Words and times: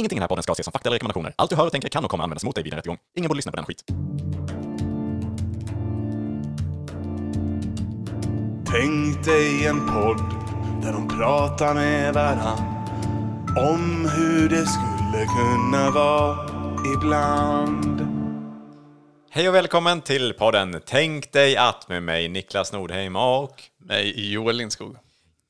Ingenting 0.00 0.16
i 0.16 0.20
den 0.20 0.22
här 0.22 0.28
podden 0.28 0.42
ska 0.42 0.52
ses 0.52 0.64
som 0.64 0.72
fakta 0.72 0.88
eller 0.88 0.94
rekommendationer. 0.94 1.34
Allt 1.36 1.50
du 1.50 1.56
hör 1.56 1.66
och 1.66 1.72
tänker 1.72 1.88
kan 1.88 2.04
och 2.04 2.10
kommer 2.10 2.24
användas 2.24 2.44
mot 2.44 2.54
dig 2.54 2.64
vid 2.64 2.72
en 2.72 2.76
rättegång. 2.76 2.98
Ingen 3.16 3.28
borde 3.28 3.38
lyssna 3.38 3.52
på 3.52 3.56
den 3.56 3.64
skit. 3.64 3.84
Tänk 8.66 9.24
dig 9.24 9.66
en 9.66 9.86
podd 9.86 10.20
där 10.82 10.92
de 10.92 11.08
pratar 11.08 11.74
med 11.74 12.14
varann 12.14 12.58
om 13.56 14.10
hur 14.16 14.48
det 14.48 14.66
skulle 14.66 15.26
kunna 15.26 15.90
vara 15.90 16.36
ibland. 16.96 18.00
Hej 19.30 19.48
och 19.48 19.54
välkommen 19.54 20.00
till 20.00 20.32
podden 20.32 20.80
Tänk 20.86 21.32
dig 21.32 21.56
att 21.56 21.88
med 21.88 22.02
mig 22.02 22.28
Niklas 22.28 22.72
Nordheim 22.72 23.16
och 23.16 23.62
mig 23.78 24.32
Joel 24.32 24.56
Lindskog. 24.56 24.96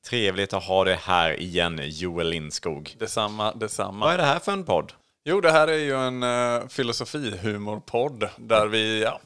Trevligt 0.05 0.53
att 0.53 0.63
ha 0.63 0.83
dig 0.83 0.95
här 0.95 1.39
igen 1.39 1.79
Joel 1.83 2.29
Lindskog. 2.29 2.95
Detsamma, 2.99 3.53
detsamma. 3.53 4.05
Vad 4.05 4.13
är 4.13 4.17
det 4.17 4.23
här 4.23 4.39
för 4.39 4.51
en 4.51 4.63
podd? 4.63 4.93
Jo, 5.23 5.41
det 5.41 5.51
här 5.51 5.67
är 5.67 5.77
ju 5.77 5.95
en 5.95 6.23
uh, 6.23 6.67
filosofihumorpodd 6.67 8.29
där 8.37 8.67
vi 8.67 9.01
ja, 9.01 9.19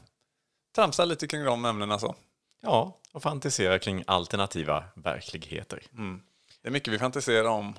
tramsar 0.74 1.06
lite 1.06 1.26
kring 1.26 1.44
de 1.44 1.64
ämnena 1.64 1.98
så. 1.98 2.14
Ja, 2.62 2.98
och 3.12 3.22
fantisera 3.22 3.78
kring 3.78 4.04
alternativa 4.06 4.84
verkligheter. 4.94 5.82
Det 6.62 6.68
är 6.68 6.72
mycket 6.72 6.92
vi 6.94 6.98
fantiserar 6.98 7.48
om. 7.48 7.74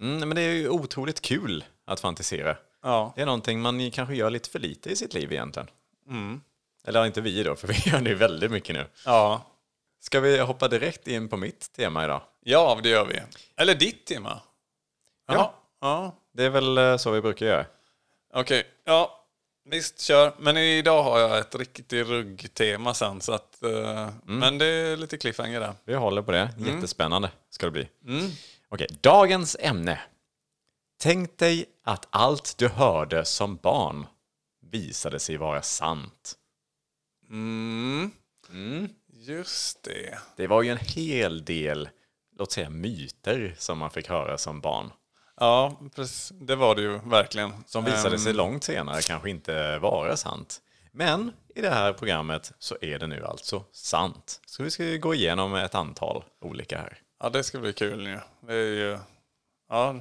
Mm, 0.00 0.28
men 0.28 0.36
det 0.36 0.42
är 0.42 0.52
ju 0.52 0.68
otroligt 0.68 1.20
kul 1.20 1.64
att 1.84 2.00
fantisera. 2.00 2.56
Ja, 2.82 3.12
Det 3.16 3.22
är 3.22 3.26
någonting 3.26 3.60
man 3.60 3.90
kanske 3.90 4.14
gör 4.14 4.30
lite 4.30 4.50
för 4.50 4.58
lite 4.58 4.90
i 4.90 4.96
sitt 4.96 5.14
liv 5.14 5.32
egentligen. 5.32 5.68
Eller 6.84 7.06
inte 7.06 7.20
vi 7.20 7.42
då, 7.42 7.56
för 7.56 7.68
vi 7.68 7.90
gör 7.90 8.00
det 8.00 8.14
väldigt 8.14 8.50
mycket 8.50 8.74
nu. 8.74 8.86
ja. 9.04 9.42
Ska 10.04 10.20
vi 10.20 10.38
hoppa 10.38 10.68
direkt 10.68 11.08
in 11.08 11.28
på 11.28 11.36
mitt 11.36 11.72
tema 11.72 12.04
idag? 12.04 12.22
ja 12.40 12.80
det 12.82 12.88
gör 12.88 13.06
vi. 13.06 13.20
Eller 13.56 13.74
ditt 13.74 14.06
tema. 14.06 14.40
Ja. 15.26 15.34
Ja, 15.34 15.54
ja. 15.80 16.14
Det 16.32 16.44
är 16.44 16.50
väl 16.50 16.78
eh, 16.78 16.96
så 16.96 17.10
vi 17.10 17.20
brukar 17.20 17.46
göra. 17.46 17.66
okej. 18.34 18.66
Ja, 18.84 19.24
visst, 19.64 20.00
kör. 20.00 20.34
Men 20.38 20.56
idag 20.56 21.02
har 21.02 21.18
jag 21.18 21.38
ett 21.38 21.54
riktigt 21.54 22.06
ruggtema 22.06 22.94
sen. 22.94 23.20
Så 23.20 23.32
att, 23.32 23.62
eh, 23.62 24.10
Men 24.24 24.58
det 24.58 24.66
är 24.66 24.96
lite 24.96 25.18
cliffhanger 25.18 25.60
där. 25.60 25.74
Vi 25.84 25.94
håller 25.94 26.22
på 26.22 26.32
det. 26.32 26.54
Jättespännande 26.58 27.30
ska 27.50 27.66
det 27.66 27.72
bli. 27.72 27.88
Okej, 28.68 28.88
dagens 29.00 29.56
ämne. 29.60 30.00
Tänk 31.00 31.38
dig 31.38 31.66
att 31.84 32.06
allt 32.10 32.58
du 32.58 32.68
hörde 32.68 33.24
som 33.24 33.56
barn 33.56 34.06
visade 34.70 35.18
sig 35.18 35.36
vara 35.36 35.62
sant. 35.62 36.34
Mm. 37.30 38.10
Just 39.26 39.82
det. 39.82 40.18
Det 40.36 40.46
var 40.46 40.62
ju 40.62 40.70
en 40.70 40.78
hel 40.78 41.44
del, 41.44 41.88
låt 42.38 42.52
säga 42.52 42.70
myter 42.70 43.54
som 43.58 43.78
man 43.78 43.90
fick 43.90 44.08
höra 44.08 44.38
som 44.38 44.60
barn. 44.60 44.90
Ja, 45.36 45.80
precis. 45.94 46.32
det 46.40 46.56
var 46.56 46.74
det 46.74 46.82
ju 46.82 46.98
verkligen. 46.98 47.52
Som 47.66 47.84
visade 47.84 48.14
Ehm, 48.14 48.18
sig 48.18 48.32
långt 48.32 48.64
senare 48.64 49.02
kanske 49.02 49.30
inte 49.30 49.78
vara 49.78 50.16
sant. 50.16 50.60
Men 50.92 51.32
i 51.54 51.60
det 51.60 51.70
här 51.70 51.92
programmet 51.92 52.52
så 52.58 52.76
är 52.80 52.98
det 52.98 53.06
nu 53.06 53.24
alltså 53.24 53.64
sant. 53.72 54.40
Så 54.46 54.62
vi 54.62 54.70
ska 54.70 54.84
gå 54.84 55.14
igenom 55.14 55.54
ett 55.54 55.74
antal 55.74 56.24
olika 56.40 56.78
här. 56.78 56.98
Ja, 57.22 57.30
det 57.30 57.44
ska 57.44 57.58
bli 57.58 57.72
kul 57.72 58.06
ju. 58.06 58.18
Det 58.46 58.54
är 58.54 58.74
ju... 58.74 58.98
Ja, 59.68 59.94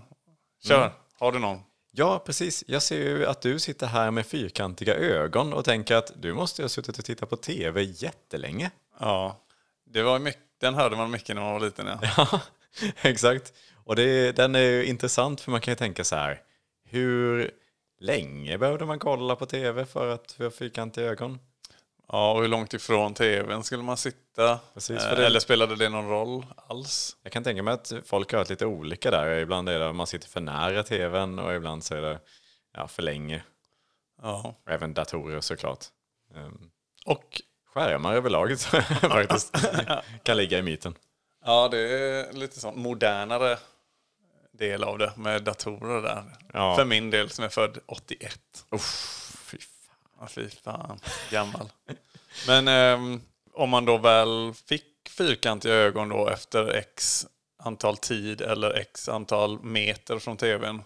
kör. 0.67 0.91
Har 1.19 1.31
du 1.31 1.39
någon? 1.39 1.59
Ja, 1.91 2.23
precis. 2.25 2.63
Jag 2.67 2.81
ser 2.83 2.99
ju 2.99 3.25
att 3.25 3.41
du 3.41 3.59
sitter 3.59 3.87
här 3.87 4.11
med 4.11 4.25
fyrkantiga 4.25 4.95
ögon 4.95 5.53
och 5.53 5.65
tänker 5.65 5.95
att 5.95 6.11
du 6.15 6.33
måste 6.33 6.61
ha 6.61 6.69
suttit 6.69 6.99
och 6.99 7.05
tittat 7.05 7.29
på 7.29 7.35
tv 7.35 7.81
jättelänge. 7.81 8.71
Ja. 8.99 9.39
Det 9.85 10.01
var 10.03 10.19
mycket, 10.19 10.41
den 10.61 10.73
hörde 10.73 10.95
man 10.95 11.11
mycket 11.11 11.35
när 11.35 11.41
man 11.43 11.53
var 11.53 11.59
liten. 11.59 11.87
Ja. 11.87 11.99
Ja, 12.31 12.41
exakt. 13.01 13.53
Och 13.85 13.95
det, 13.95 14.31
den 14.31 14.55
är 14.55 14.59
ju 14.59 14.85
intressant 14.85 15.41
för 15.41 15.51
man 15.51 15.61
kan 15.61 15.71
ju 15.71 15.75
tänka 15.75 16.03
så 16.03 16.15
här. 16.15 16.41
Hur 16.85 17.51
länge 17.99 18.57
behövde 18.57 18.85
man 18.85 18.99
kolla 18.99 19.35
på 19.35 19.45
tv 19.45 19.85
för 19.85 20.07
att 20.09 20.31
få 20.31 20.49
fyrkantiga 20.49 21.05
ögon? 21.05 21.39
ja, 22.07 22.31
och 22.33 22.41
hur 22.41 22.47
långt 22.47 22.73
ifrån 22.73 23.13
tvn 23.13 23.63
skulle 23.63 23.83
man 23.83 23.97
sitta? 23.97 24.59
Precis, 24.73 25.03
Eh, 25.03 25.15
det- 25.15 25.25
Eller 25.25 25.39
spelade 25.39 25.75
det 25.75 25.89
någon 25.89 26.09
roll 26.09 26.45
alls? 26.67 27.17
Jag 27.23 27.31
kan 27.31 27.43
tänka 27.43 27.63
mig 27.63 27.73
att 27.73 27.93
folk 28.05 28.31
har 28.31 28.37
varit 28.39 28.49
lite 28.49 28.65
olika 28.65 29.11
där. 29.11 29.37
Ibland 29.37 29.69
är 29.69 29.79
det 29.79 29.89
att 29.89 29.95
man 29.95 30.07
sitter 30.07 30.29
för 30.29 30.41
nära 30.41 30.83
tvn 30.83 31.39
och 31.39 31.55
ibland 31.55 31.83
så 31.83 31.95
är 31.95 32.01
det 32.01 32.19
ja, 32.73 32.87
för 32.87 33.01
länge. 33.01 33.43
Ja. 34.21 34.55
Och 34.65 34.71
även 34.71 34.93
datorer 34.93 35.41
såklart. 35.41 35.85
Um, 36.35 36.69
Och 37.05 37.41
skärmar 37.73 38.13
överlag 38.13 38.59
faktiskt 39.01 39.55
kan 40.23 40.37
ligga 40.37 40.57
i 40.57 40.61
myten. 40.61 40.95
ja, 41.45 41.67
det 41.71 41.77
är 41.79 42.33
lite 42.33 42.59
sån 42.59 42.81
modernare 42.81 43.57
del 44.51 44.83
av 44.83 44.97
det 44.97 45.13
med 45.15 45.43
datorer 45.43 46.01
där. 46.01 46.23
Ja. 46.53 46.75
För 46.75 46.85
min 46.85 47.09
del 47.09 47.29
som 47.29 47.45
är 47.45 47.49
född 47.49 47.77
81. 47.85 48.39
Uff, 48.69 49.37
fy 49.45 49.57
fan. 49.57 50.27
Fy 50.29 50.49
fan. 50.49 50.99
Gammal. 51.31 51.69
Men 52.47 52.67
ehm, 52.67 53.21
om 53.53 53.69
man 53.69 53.85
då 53.85 53.97
väl 53.97 54.53
fick 54.65 54.85
fyrkantiga 55.09 55.73
ögon 55.73 56.09
då 56.09 56.29
efter 56.29 56.67
x 56.73 57.27
antal 57.63 57.97
tid 57.97 58.41
eller 58.41 58.73
x 58.73 59.09
antal 59.09 59.63
meter 59.63 60.19
från 60.19 60.37
tvn. 60.37 60.83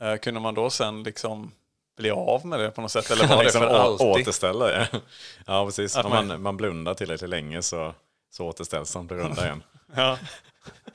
Eh, 0.00 0.16
kunde 0.16 0.40
man 0.40 0.54
då 0.54 0.70
sen 0.70 1.02
liksom 1.02 1.52
bli 1.96 2.10
av 2.10 2.46
med 2.46 2.60
det 2.60 2.70
på 2.70 2.80
något 2.80 2.90
sätt? 2.92 3.10
Eller 3.10 3.26
var 3.26 3.36
det 3.36 3.42
liksom 3.42 3.60
för 3.60 3.68
alltid? 3.68 4.06
återställa 4.06 4.66
det. 4.66 4.88
Ja, 5.46 5.66
precis. 5.66 5.96
Att 5.96 6.04
Om 6.04 6.10
man- 6.28 6.42
man, 6.42 6.56
blundar 6.56 6.94
tillräckligt 6.94 7.30
länge 7.30 7.62
så, 7.62 7.94
så 8.30 8.46
återställs 8.46 8.92
de, 8.92 9.06
blir 9.06 9.16
runda 9.16 9.44
igen. 9.44 9.62
Ja. 9.96 10.18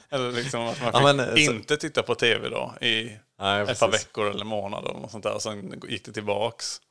Eller 0.09 0.31
liksom 0.31 0.61
att 0.67 0.81
man 0.81 0.91
Ja, 0.93 1.13
men, 1.13 1.19
eh, 1.19 1.31
så- 1.31 1.37
inte 1.37 1.77
titta 1.77 2.03
på 2.03 2.15
tv 2.15 2.49
då 2.49 2.73
i 2.81 3.17
Nej, 3.39 3.61
ett 3.61 3.79
par 3.79 3.91
veckor 3.91 4.29
eller 4.29 4.45
månader 4.45 4.91
och 5.03 5.11
sånt 5.11 5.23
där. 5.23 5.33
Och 5.33 5.41
sen 5.41 5.81
gick 5.87 6.05
det 6.05 6.11
tillbaks. 6.11 6.81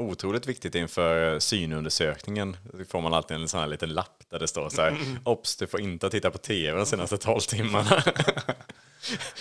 Otroligt 0.00 0.46
viktigt 0.46 0.74
inför 0.74 1.38
synundersökningen. 1.38 2.56
Då 2.72 2.84
får 2.84 3.00
man 3.00 3.14
alltid 3.14 3.36
en 3.36 3.48
sån 3.48 3.60
här 3.60 3.66
liten 3.66 3.88
lapp 3.94 4.22
där 4.30 4.38
det 4.38 4.48
står 4.48 4.68
så 4.68 4.82
här. 4.82 4.96
Ops, 5.24 5.56
du 5.56 5.66
får 5.66 5.80
inte 5.80 6.10
titta 6.10 6.30
på 6.30 6.38
tv 6.38 6.76
de 6.78 6.86
senaste 6.86 7.18
12 7.18 7.40
timmarna. 7.40 8.02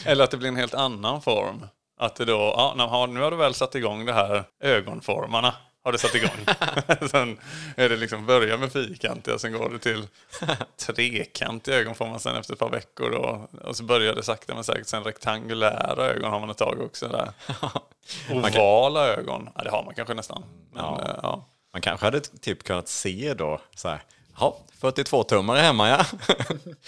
Eller 0.05 0.23
att 0.23 0.31
det 0.31 0.37
blir 0.37 0.49
en 0.49 0.55
helt 0.55 0.73
annan 0.73 1.21
form. 1.21 1.65
Att 2.01 2.15
det 2.15 2.25
då, 2.25 2.53
ja, 2.57 2.73
nu 2.77 2.83
har- 2.83 3.07
nu 3.07 3.19
har 3.21 3.31
du 3.31 3.37
väl 3.37 3.53
satt 3.53 3.75
igång 3.75 4.05
det 4.05 4.13
här 4.13 4.43
ögonformarna. 4.63 5.53
Har 5.83 5.91
du 5.91 5.97
satt 5.97 6.15
igång. 6.15 6.45
sen 7.09 7.39
är 7.77 7.89
det 7.89 7.95
liksom 7.97 8.25
börja 8.25 8.57
med 8.57 8.71
fyrkantiga, 8.71 9.39
sen 9.39 9.53
går 9.53 9.69
det 9.69 9.79
till 9.79 10.07
trekantiga 10.77 11.75
ögonformar 11.75 12.17
sen 12.19 12.35
efter 12.35 12.53
ett 12.53 12.59
par 12.59 12.69
veckor. 12.69 13.11
Och, 13.11 13.53
och 13.65 13.75
så 13.75 13.83
börjar 13.83 14.15
det 14.15 14.23
sakta 14.23 14.53
men 14.55 14.63
säkert. 14.63 14.87
Sen 14.87 15.03
rektangulära 15.03 16.05
ögon 16.05 16.31
har 16.31 16.39
man 16.39 16.49
ett 16.49 16.57
tag 16.57 16.81
också. 16.81 17.07
Där. 17.07 17.31
Ovala 18.31 19.07
ögon, 19.07 19.49
ja, 19.55 19.63
det 19.63 19.69
har 19.69 19.83
man 19.83 19.93
kanske 19.95 20.13
nästan. 20.13 20.43
Men, 20.73 20.83
Ja. 20.85 21.01
ja. 21.07 21.19
Ja. 21.23 21.45
Man 21.73 21.81
kanske 21.81 22.05
hade 22.05 22.19
typ 22.19 22.63
kunnat 22.63 22.87
se 22.87 23.33
då 23.33 23.61
så 23.75 23.87
här. 23.89 24.01
Ja, 24.39 24.57
42 24.79 25.23
tummare 25.23 25.59
hemma 25.59 25.89
ja. 25.89 26.05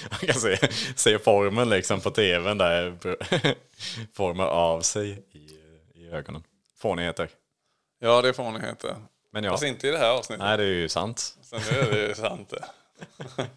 Man 0.10 0.20
kan 0.20 0.36
se, 0.42 0.58
se 0.96 1.20
formen 1.20 1.70
liksom 1.70 2.02
på 2.02 2.10
tvn 2.12 2.58
där. 2.58 2.98
Formar 4.14 4.46
av 4.48 4.82
sig 4.82 5.24
i, 5.32 5.38
i 6.02 6.10
ögonen. 6.12 6.44
Fånigheter. 6.78 7.30
ja, 8.00 8.22
det 8.22 8.30
är 8.30 8.34
fånigheter. 8.34 8.96
Men 9.32 9.44
ja, 9.44 9.52
Fast 9.52 9.64
inte 9.64 9.88
i 9.88 9.92
det 9.92 9.98
här 9.98 10.10
avsnittet. 10.10 10.44
nej 10.46 10.58
det 10.58 10.64
är 10.64 10.68
ju 10.68 10.90
sant. 10.90 11.38
Sen 11.42 11.62
nu 11.72 11.80
är 11.80 11.92
det 11.92 12.08
ju 12.08 12.16
sant 12.16 12.50
det. 12.50 12.66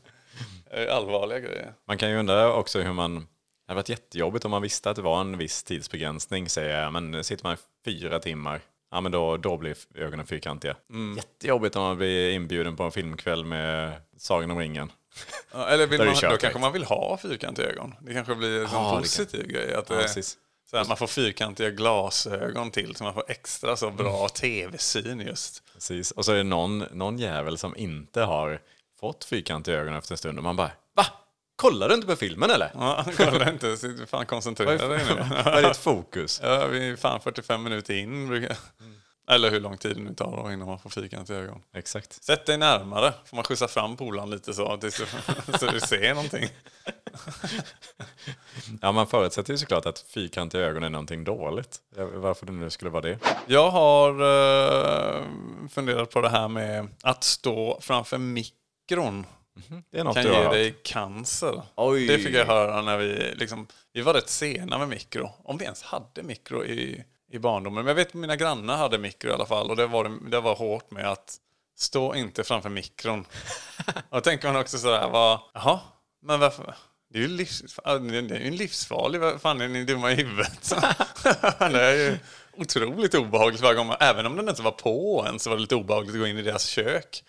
Det 0.71 0.85
är 0.85 0.89
allvarliga 0.89 1.39
grejer. 1.39 1.73
Man 1.87 1.99
kan 1.99 2.11
ju 2.11 2.17
undra 2.19 2.53
också 2.53 2.81
hur 2.81 2.93
man... 2.93 3.15
Det 3.15 3.73
hade 3.73 3.75
varit 3.79 3.89
jättejobbigt 3.89 4.45
om 4.45 4.51
man 4.51 4.63
visste 4.63 4.91
att 4.91 4.97
det 4.97 5.03
var 5.03 5.21
en 5.21 5.39
viss 5.39 5.63
tidsbegränsning. 5.63 6.49
Säger 6.49 6.83
jag, 6.83 6.93
men 6.93 7.25
sitter 7.25 7.45
man 7.45 7.55
i 7.55 7.57
fyra 7.85 8.19
timmar, 8.19 8.61
ja 8.91 9.01
men 9.01 9.13
då, 9.13 9.37
då 9.37 9.57
blir 9.57 9.77
ögonen 9.95 10.27
fyrkantiga. 10.27 10.77
Jättejobbigt 11.17 11.77
om 11.77 11.83
man 11.83 11.97
blir 11.97 12.31
inbjuden 12.31 12.77
på 12.77 12.83
en 12.83 12.93
filmkväll 12.93 13.45
med 13.45 13.93
Sagan 14.19 14.51
om 14.51 14.59
ringen. 14.59 14.93
Ja, 15.53 15.69
eller 15.69 15.87
vill 15.87 15.99
man, 15.99 16.07
då 16.15 16.21
direkt. 16.21 16.41
kanske 16.43 16.61
man 16.61 16.73
vill 16.73 16.85
ha 16.85 17.19
fyrkantiga 17.23 17.67
ögon. 17.67 17.95
Det 18.01 18.13
kanske 18.15 18.35
blir 18.35 18.57
en 18.59 18.63
det 18.63 19.01
positiv 19.01 19.47
grej. 19.47 19.75
Att 19.75 19.91
Ja, 19.91 19.97
det, 19.97 20.03
precis. 20.03 20.37
så 20.71 20.85
man 20.89 20.97
får 20.97 21.07
fyrkantiga 21.07 21.71
glasögon 21.71 22.71
till 22.71 22.97
så 22.97 23.05
man 23.05 23.15
får 23.15 23.25
extra 23.29 23.77
så 23.77 23.91
bra 23.91 24.29
tv-syn 24.29 25.21
just. 25.21 25.63
Precis. 25.75 26.11
Och 26.11 26.25
så 26.25 26.33
är 26.33 26.37
det 26.37 26.43
någon, 26.43 26.79
någon 26.79 27.19
jävel 27.19 27.59
som 27.59 27.77
inte 27.77 28.23
har 28.23 28.61
fått 29.01 29.25
fyrkantiga 29.25 29.75
ögon 29.77 29.95
efter 29.95 30.13
en 30.13 30.19
stund 30.19 30.39
och 30.39 30.45
man 30.45 30.57
bara 30.57 30.71
Va? 30.95 31.07
Kollar 31.57 31.89
du 31.89 31.95
inte 31.95 32.07
på 32.07 32.17
filmen 32.17 32.51
eller? 32.51 32.71
Ja, 32.75 33.05
kolla 33.17 33.51
inte, 33.51 33.77
sitt 33.77 34.11
fan 34.11 34.27
koncentrera 34.27 34.89
dig 34.89 35.05
nu. 35.09 35.15
Vad 35.45 35.47
är 35.65 35.69
ditt 35.69 35.77
fokus? 35.77 36.41
Ja, 36.43 36.67
vi 36.67 36.89
är 36.91 36.97
fan 36.97 37.21
45 37.21 37.63
minuter 37.63 37.95
in. 37.95 38.29
brukar- 38.29 38.57
Eller 39.31 39.51
hur 39.51 39.61
lång 39.61 39.79
tid 39.79 39.97
det 39.97 40.03
nu 40.03 40.15
tar 40.15 40.53
innan 40.53 40.69
man 40.69 40.79
får 40.79 40.91
fyrkantiga 40.91 41.37
ögon. 41.37 41.63
Exakt. 41.77 42.25
Sätt 42.25 42.47
dig 42.47 42.59
närmare, 42.59 43.13
får 43.25 43.37
man 43.37 43.45
skjutsa 43.45 43.69
fram 43.69 43.97
polaren 43.97 44.31
lite 44.31 44.55
så, 44.55 44.77
tills 44.77 44.97
du, 44.99 45.59
så 45.59 45.67
du 45.67 45.81
ser 45.81 46.15
någonting. 46.15 46.49
Ja, 48.83 48.93
man 48.93 49.07
förutsätter 49.07 49.53
ju 49.53 49.59
såklart 49.59 49.87
att 49.87 49.99
fyrkantiga 49.99 50.61
ögon 50.63 50.85
är 50.85 50.91
någonting 50.91 51.25
dåligt. 51.25 51.77
Varför 52.15 52.47
det 52.47 52.53
nu 52.53 52.71
skulle 52.71 52.91
vara 52.91 53.03
det. 53.03 53.19
Jag 53.47 53.71
har 53.71 54.11
eh, 54.11 55.23
funderat 55.71 56.11
på 56.11 56.21
det 56.21 56.29
här 56.29 56.49
med 56.49 56.89
att 57.03 57.25
stå 57.25 57.79
framför 57.81 58.19
mikron 58.19 59.27
Det 59.91 59.99
är 59.99 60.05
något 60.05 60.15
kan 60.15 60.25
du 60.25 60.31
har 60.31 60.39
ge 60.39 60.45
hört. 60.45 60.53
dig 60.53 60.77
cancer. 60.83 61.63
Oj. 61.77 62.07
Det 62.07 62.19
fick 62.19 62.35
jag 62.35 62.47
höra 62.47 62.83
när 62.83 62.99
vi, 62.99 63.35
liksom, 63.35 63.67
vi 63.93 64.03
var 64.03 64.15
rätt 64.15 64.29
sena 64.29 64.79
med 64.79 64.89
mikro. 64.89 65.31
Om 65.45 65.59
vi 65.59 65.65
ens 65.65 65.83
hade 65.83 66.23
mikro 66.23 66.65
i, 66.65 67.05
i 67.33 67.39
barndomen. 67.39 67.85
Men 67.85 67.87
jag 67.87 67.95
vet 67.95 68.09
att 68.09 68.15
mina 68.15 68.37
grannar 68.37 68.77
hade 68.77 68.99
mikro 68.99 69.31
i 69.31 69.33
alla 69.33 69.47
fall. 69.47 69.71
Och 69.71 69.77
det 69.77 69.87
var, 69.87 70.31
det 70.31 70.41
var 70.41 70.55
hårt 70.55 70.91
med 70.91 71.11
att 71.11 71.37
stå 71.77 72.15
inte 72.15 72.45
framför 72.45 72.71
mikron. 72.71 73.21
och 74.11 74.17
då 74.17 74.21
tänker 74.21 74.53
man 74.53 74.61
också 74.61 74.79
sådär, 74.79 75.09
vad, 75.09 75.41
jaha, 75.55 75.81
men 76.23 76.41
varför? 76.41 76.75
Det 77.13 77.19
är 77.19 77.23
ju 77.23 77.29
livs, 77.29 77.61
det 77.85 77.91
är 77.91 78.39
ju 78.39 78.47
en 78.47 78.57
livsfarlig, 78.57 79.21
vad 79.21 79.41
fan 79.41 79.61
är 79.61 79.69
ni 79.69 79.85
dumma 79.85 80.13
i 80.13 80.15
huvudet? 80.15 80.71
det 81.59 81.83
är 81.83 81.95
ju 81.95 82.19
otroligt 82.57 83.15
obehagligt 83.15 83.61
varje 83.61 83.77
gång, 83.77 83.95
även 84.01 84.27
om 84.27 84.37
den 84.37 84.49
inte 84.49 84.63
var 84.63 84.71
på 84.71 85.27
än 85.29 85.39
så 85.39 85.51
var 85.51 85.57
det 85.57 85.61
lite 85.61 85.75
obehagligt 85.75 86.15
att 86.15 86.21
gå 86.21 86.27
in 86.27 86.39
i 86.39 86.43
deras 86.43 86.67
kök. 86.67 87.25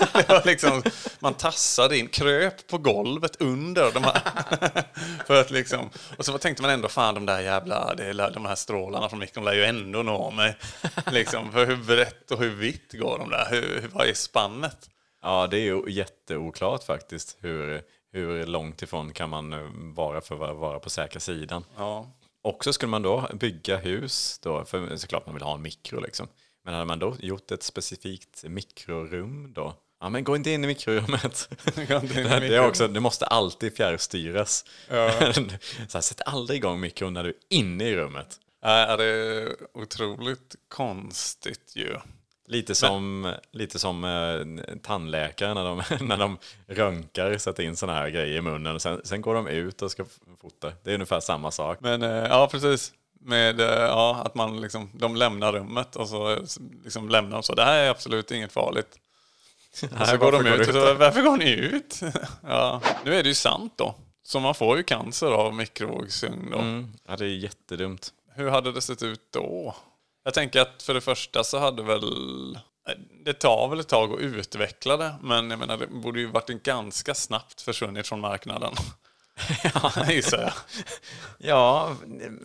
Liksom, 0.44 0.82
man 1.20 1.34
tassade 1.34 1.98
in, 1.98 2.08
kröp 2.08 2.66
på 2.66 2.78
golvet 2.78 3.40
under 3.40 3.92
de 3.92 4.04
här. 4.04 4.22
För 5.26 5.40
att 5.40 5.50
liksom, 5.50 5.90
och 6.16 6.24
så 6.24 6.38
tänkte 6.38 6.62
man 6.62 6.70
ändå, 6.70 6.88
fan 6.88 7.14
de 7.14 7.26
där 7.26 7.40
jävla, 7.40 7.94
de 8.30 8.46
här 8.46 8.54
strålarna 8.54 9.08
från 9.08 9.18
mikron 9.18 9.44
lär 9.44 9.52
ju 9.52 9.64
ändå 9.64 10.02
nå 10.02 10.30
mig. 10.30 10.56
Liksom, 11.12 11.52
för 11.52 11.66
hur 11.66 11.76
brett 11.76 12.30
och 12.30 12.38
hur 12.38 12.50
vitt 12.50 12.92
går 12.92 13.18
de 13.18 13.30
där? 13.30 13.46
Hur, 13.50 13.80
hur, 13.80 13.88
vad 13.88 14.08
är 14.08 14.14
spannet? 14.14 14.90
Ja, 15.22 15.46
det 15.46 15.56
är 15.56 15.64
ju 15.64 15.82
jätteoklart 15.88 16.84
faktiskt. 16.84 17.36
Hur, 17.40 17.82
hur 18.12 18.46
långt 18.46 18.82
ifrån 18.82 19.12
kan 19.12 19.30
man 19.30 19.52
eh, 19.52 19.58
vara 19.74 20.20
för 20.20 20.50
att 20.50 20.56
vara 20.56 20.78
på 20.78 20.90
säkra 20.90 21.20
sidan? 21.20 21.64
Ja. 21.76 22.12
Också 22.44 22.72
skulle 22.72 22.90
man 22.90 23.02
då 23.02 23.28
bygga 23.34 23.76
hus, 23.76 24.38
då, 24.42 24.64
för 24.64 24.96
såklart 24.96 25.26
man 25.26 25.34
vill 25.34 25.44
ha 25.44 25.54
en 25.54 25.62
mikro 25.62 26.00
liksom. 26.00 26.28
Men 26.64 26.74
hade 26.74 26.86
man 26.86 26.98
då 26.98 27.16
gjort 27.18 27.50
ett 27.50 27.62
specifikt 27.62 28.44
mikrorum 28.44 29.52
då? 29.52 29.74
Ja 30.00 30.08
men 30.08 30.24
gå 30.24 30.36
inte 30.36 30.50
in 30.50 30.64
i 30.64 30.66
mikrorummet. 30.66 31.48
In 31.76 31.82
i 31.82 32.20
det, 32.48 32.56
är 32.56 32.66
också, 32.66 32.88
det 32.88 33.00
måste 33.00 33.26
alltid 33.26 33.76
fjärrstyras. 33.76 34.64
Så 34.88 34.94
här, 35.92 36.00
sätt 36.00 36.20
aldrig 36.26 36.56
igång 36.56 36.80
mikron 36.80 37.12
när 37.12 37.22
du 37.22 37.28
är 37.28 37.36
inne 37.48 37.84
i 37.84 37.96
rummet. 37.96 38.40
Nej, 38.62 38.96
det 38.96 39.04
är 39.04 39.56
otroligt 39.74 40.56
konstigt 40.68 41.72
ju. 41.76 41.96
Lite 42.46 42.74
som, 42.74 43.34
lite 43.50 43.78
som 43.78 44.04
eh, 44.04 44.76
tandläkare 44.82 45.54
när 45.54 45.64
de, 45.64 45.82
när 46.06 46.16
de 46.16 46.38
röntgar, 46.66 47.38
sätter 47.38 47.62
in 47.62 47.76
sådana 47.76 47.98
här 47.98 48.08
grejer 48.08 48.38
i 48.38 48.40
munnen. 48.40 48.74
Och 48.74 48.82
sen, 48.82 49.00
sen 49.04 49.20
går 49.20 49.34
de 49.34 49.48
ut 49.48 49.82
och 49.82 49.90
ska 49.90 50.04
fota. 50.40 50.72
Det 50.82 50.90
är 50.90 50.94
ungefär 50.94 51.20
samma 51.20 51.50
sak. 51.50 51.80
Men 51.80 52.02
eh, 52.02 52.08
ja, 52.10 52.48
precis. 52.50 52.92
Med 53.24 53.60
eh, 53.60 53.66
ja, 53.66 54.22
att 54.24 54.34
man 54.34 54.60
liksom, 54.60 54.90
de 54.94 55.16
lämnar 55.16 55.52
rummet 55.52 55.96
och 55.96 56.08
så 56.08 56.32
eh, 56.32 56.38
liksom 56.84 57.08
lämnar 57.08 57.36
de 57.36 57.42
så. 57.42 57.54
Det 57.54 57.64
här 57.64 57.78
är 57.78 57.90
absolut 57.90 58.30
inget 58.30 58.52
farligt. 58.52 58.98
Och 60.00 60.06
så 60.08 60.16
går 60.16 60.32
de 60.32 60.46
ut 60.46 60.68
och 60.68 60.74
så, 60.74 60.94
varför 60.94 61.22
går 61.22 61.36
ni 61.36 61.50
ut? 61.50 62.00
ja, 62.42 62.80
nu 63.04 63.14
är 63.14 63.22
det 63.22 63.28
ju 63.28 63.34
sant 63.34 63.72
då. 63.76 63.94
Så 64.22 64.40
man 64.40 64.54
får 64.54 64.76
ju 64.76 64.82
cancer 64.82 65.26
av 65.26 65.54
mikrovågsugn 65.54 66.50
då. 66.50 66.58
Mm, 66.58 66.92
ja, 67.08 67.16
det 67.16 67.24
är 67.24 67.28
jättedumt. 67.28 68.12
Hur 68.34 68.50
hade 68.50 68.72
det 68.72 68.80
sett 68.80 69.02
ut 69.02 69.20
då? 69.30 69.74
Jag 70.24 70.34
tänker 70.34 70.60
att 70.60 70.82
för 70.82 70.94
det 70.94 71.00
första 71.00 71.44
så 71.44 71.58
hade 71.58 71.82
väl... 71.82 72.58
Det 73.24 73.32
tar 73.32 73.68
väl 73.68 73.80
ett 73.80 73.88
tag 73.88 74.12
att 74.12 74.20
utveckla 74.20 74.96
det, 74.96 75.14
men 75.22 75.50
jag 75.50 75.58
menar 75.58 75.76
det 75.76 75.86
borde 75.86 76.20
ju 76.20 76.26
varit 76.26 76.50
en 76.50 76.60
ganska 76.62 77.14
snabbt 77.14 77.60
försvunnit 77.60 78.06
från 78.06 78.20
marknaden. 78.20 78.72
Gissar 80.08 80.38
jag. 80.38 80.52
Ja, 81.38 81.96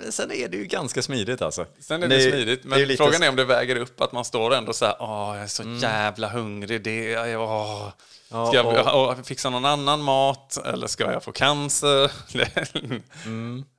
sen 0.10 0.32
är 0.32 0.48
det 0.48 0.58
ju 0.58 0.66
ganska 0.66 1.02
smidigt 1.02 1.42
alltså. 1.42 1.66
Sen 1.80 2.04
är 2.04 2.08
det, 2.08 2.16
är- 2.28 2.32
smidigt, 2.32 2.64
det 2.64 2.70
men 2.70 2.82
är 2.82 2.86
lite 2.86 3.04
frågan 3.04 3.24
är 3.24 3.30
om 3.30 3.36
det 3.36 3.46
väger 3.46 3.76
upp 3.76 4.02
att 4.02 4.12
man 4.12 4.26
står 4.26 4.54
ändå 4.54 4.74
så 4.74 4.86
här, 4.86 4.96
åh, 5.00 5.32
jag 5.36 5.44
är 5.44 5.48
så 5.48 5.64
jävla 5.64 6.30
hungrig, 6.30 6.84
det 6.84 7.14
är, 7.14 7.38
åh. 7.38 7.90
Ja, 8.32 8.48
Ska 8.48 8.56
jag 8.58 8.96
och- 9.20 9.26
fixa 9.28 9.50
någon 9.50 9.66
annan 9.66 10.02
mat 10.02 10.58
eller 10.66 10.88
ska 10.88 11.12
jag 11.12 11.24
få 11.24 11.32
cancer? 11.32 12.12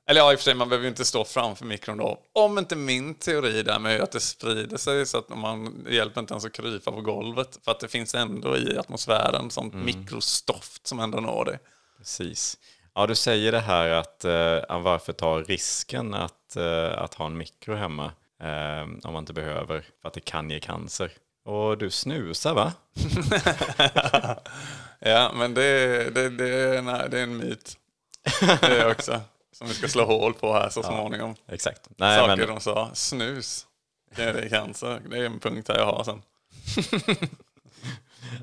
Eller 0.07 0.21
ja, 0.21 0.31
i 0.31 0.35
och 0.35 0.39
för 0.39 0.43
sig, 0.43 0.53
man 0.53 0.69
behöver 0.69 0.83
ju 0.83 0.89
inte 0.89 1.05
stå 1.05 1.25
framför 1.25 1.65
mikron 1.65 1.97
då. 1.97 2.19
Om 2.33 2.57
inte 2.57 2.75
min 2.75 3.15
teori 3.15 3.63
där 3.63 3.79
med 3.79 4.01
att 4.01 4.11
det 4.11 4.19
sprider 4.19 4.77
sig 4.77 5.05
så 5.05 5.17
att 5.17 5.29
man 5.29 5.83
det 5.83 5.95
hjälper 5.95 6.21
inte 6.21 6.33
ens 6.33 6.45
att 6.45 6.53
krypa 6.53 6.91
på 6.91 7.01
golvet. 7.01 7.59
För 7.65 7.71
att 7.71 7.79
det 7.79 7.87
finns 7.87 8.15
ändå 8.15 8.57
i 8.57 8.77
atmosfären 8.77 9.49
sånt 9.51 9.73
mikrostoft 9.73 10.87
som 10.87 10.99
ändå 10.99 11.19
når 11.19 11.45
dig. 11.45 11.59
Precis. 11.97 12.57
Ja, 12.99 13.07
du 13.07 13.15
säger 13.15 13.51
det 13.51 13.59
här 13.59 13.89
att 13.89 14.25
eh, 14.25 14.81
varför 14.81 15.13
ta 15.13 15.39
risken 15.39 16.13
att, 16.13 16.55
eh, 16.55 17.01
att 17.01 17.13
ha 17.13 17.25
en 17.25 17.37
mikro 17.37 17.75
hemma 17.75 18.11
eh, 18.41 18.81
om 18.81 19.13
man 19.13 19.15
inte 19.15 19.33
behöver 19.33 19.85
för 20.01 20.07
att 20.07 20.13
det 20.13 20.19
kan 20.19 20.49
ge 20.49 20.59
cancer. 20.59 21.11
Och 21.45 21.77
du 21.77 21.89
snusar 21.89 22.53
va? 22.53 22.73
Ja, 24.99 25.31
men 25.35 25.53
det, 25.53 26.09
det, 26.09 26.29
det, 26.29 26.81
nej, 26.81 27.07
det 27.11 27.19
är 27.19 27.23
en 27.23 27.37
myt. 27.37 27.77
Det 28.41 28.81
är 28.81 28.91
också. 28.91 29.21
Som 29.51 29.67
vi 29.67 29.73
ska 29.73 29.87
slå 29.87 30.05
hål 30.05 30.33
på 30.33 30.53
här 30.53 30.69
så 30.69 30.83
småningom. 30.83 31.35
Exakt. 31.47 31.89
Nej, 31.97 32.19
Saker 32.19 32.35
men, 32.35 32.47
de 32.47 32.59
sa. 32.59 32.89
Snus. 32.93 33.65
Det 34.15 34.23
är 34.23 34.49
cancer. 34.49 35.01
Det 35.09 35.17
är 35.17 35.25
en 35.25 35.39
punkt 35.39 35.67
här 35.69 35.77
jag 35.77 35.85
har 35.85 36.03
sen. 36.03 36.21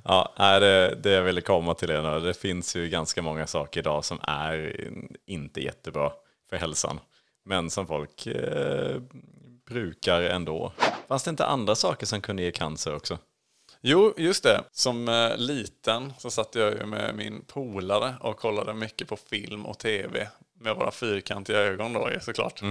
ja, 0.09 0.59
det, 0.61 0.95
det 0.95 1.11
jag 1.11 1.23
ville 1.23 1.41
komma 1.41 1.75
till 1.75 1.91
är 1.91 2.03
att 2.03 2.23
det 2.23 2.35
finns 2.35 2.77
ju 2.77 2.89
ganska 2.89 3.23
många 3.23 3.47
saker 3.47 3.81
idag 3.81 4.05
som 4.05 4.19
är 4.23 4.87
inte 5.27 5.61
jättebra 5.61 6.13
för 6.51 6.57
hälsan. 6.57 7.01
Men 7.45 7.71
som 7.71 7.87
folk 7.87 8.27
eh, 8.27 9.01
brukar 9.67 10.23
ändå. 10.23 10.73
Fanns 11.09 11.25
det 11.25 11.31
inte 11.31 11.47
andra 11.47 11.75
saker 11.75 12.07
som 12.07 12.21
kunde 12.21 12.43
ge 12.43 12.51
cancer 12.51 12.95
också? 12.95 13.19
Jo, 13.81 14.15
just 14.17 14.43
det. 14.43 14.65
Som 14.73 15.09
eh, 15.09 15.37
liten 15.37 16.13
så 16.19 16.31
satt 16.31 16.55
jag 16.55 16.73
ju 16.73 16.87
med 16.87 17.15
min 17.15 17.45
polare 17.45 18.15
och 18.21 18.39
kollade 18.39 18.75
mycket 18.75 19.09
på 19.09 19.17
film 19.17 19.67
och 19.67 19.79
tv. 19.79 20.29
Med 20.61 20.77
våra 20.77 20.91
fyrkantiga 20.91 21.59
ögon 21.59 21.93
då 21.93 22.11
såklart. 22.21 22.63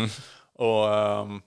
Och 0.53 0.93
ehm, 0.93 1.41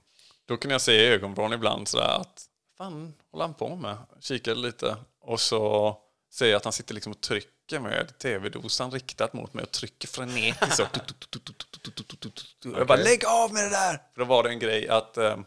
då 0.47 0.57
kunde 0.57 0.75
jag 0.75 0.81
se 0.81 0.93
i 0.93 1.07
ögonvrån 1.07 1.53
ibland 1.53 1.89
sådär 1.89 2.21
att 2.21 2.45
fan 2.79 3.15
håller 3.31 3.45
han 3.45 3.55
på 3.55 3.77
med? 3.77 3.97
Kikade 4.21 4.61
lite 4.61 4.97
och 5.29 5.41
så 5.41 5.97
ser 6.33 6.47
jag 6.47 6.57
att 6.57 6.65
han 6.65 6.73
sitter 6.73 6.95
liksom 6.95 7.13
och 7.13 7.21
trycker 7.21 7.81
med 7.81 8.19
tv-dosan 8.19 8.91
riktat 8.91 9.33
mot 9.33 9.55
mig 9.55 9.63
och 9.65 9.71
trycker 9.71 10.09
frenetiskt 10.09 10.77
så. 10.77 10.87
Jag 12.77 12.87
bara 12.87 12.99
lägg 12.99 13.25
av 13.27 13.53
med 13.53 13.63
det 13.65 13.71
där! 13.71 13.93
För 14.15 14.21
då 14.21 14.25
var 14.25 14.43
det 14.43 14.49
en 14.49 14.59
grej 14.59 14.89
att 14.89 15.17
ehm, 15.17 15.45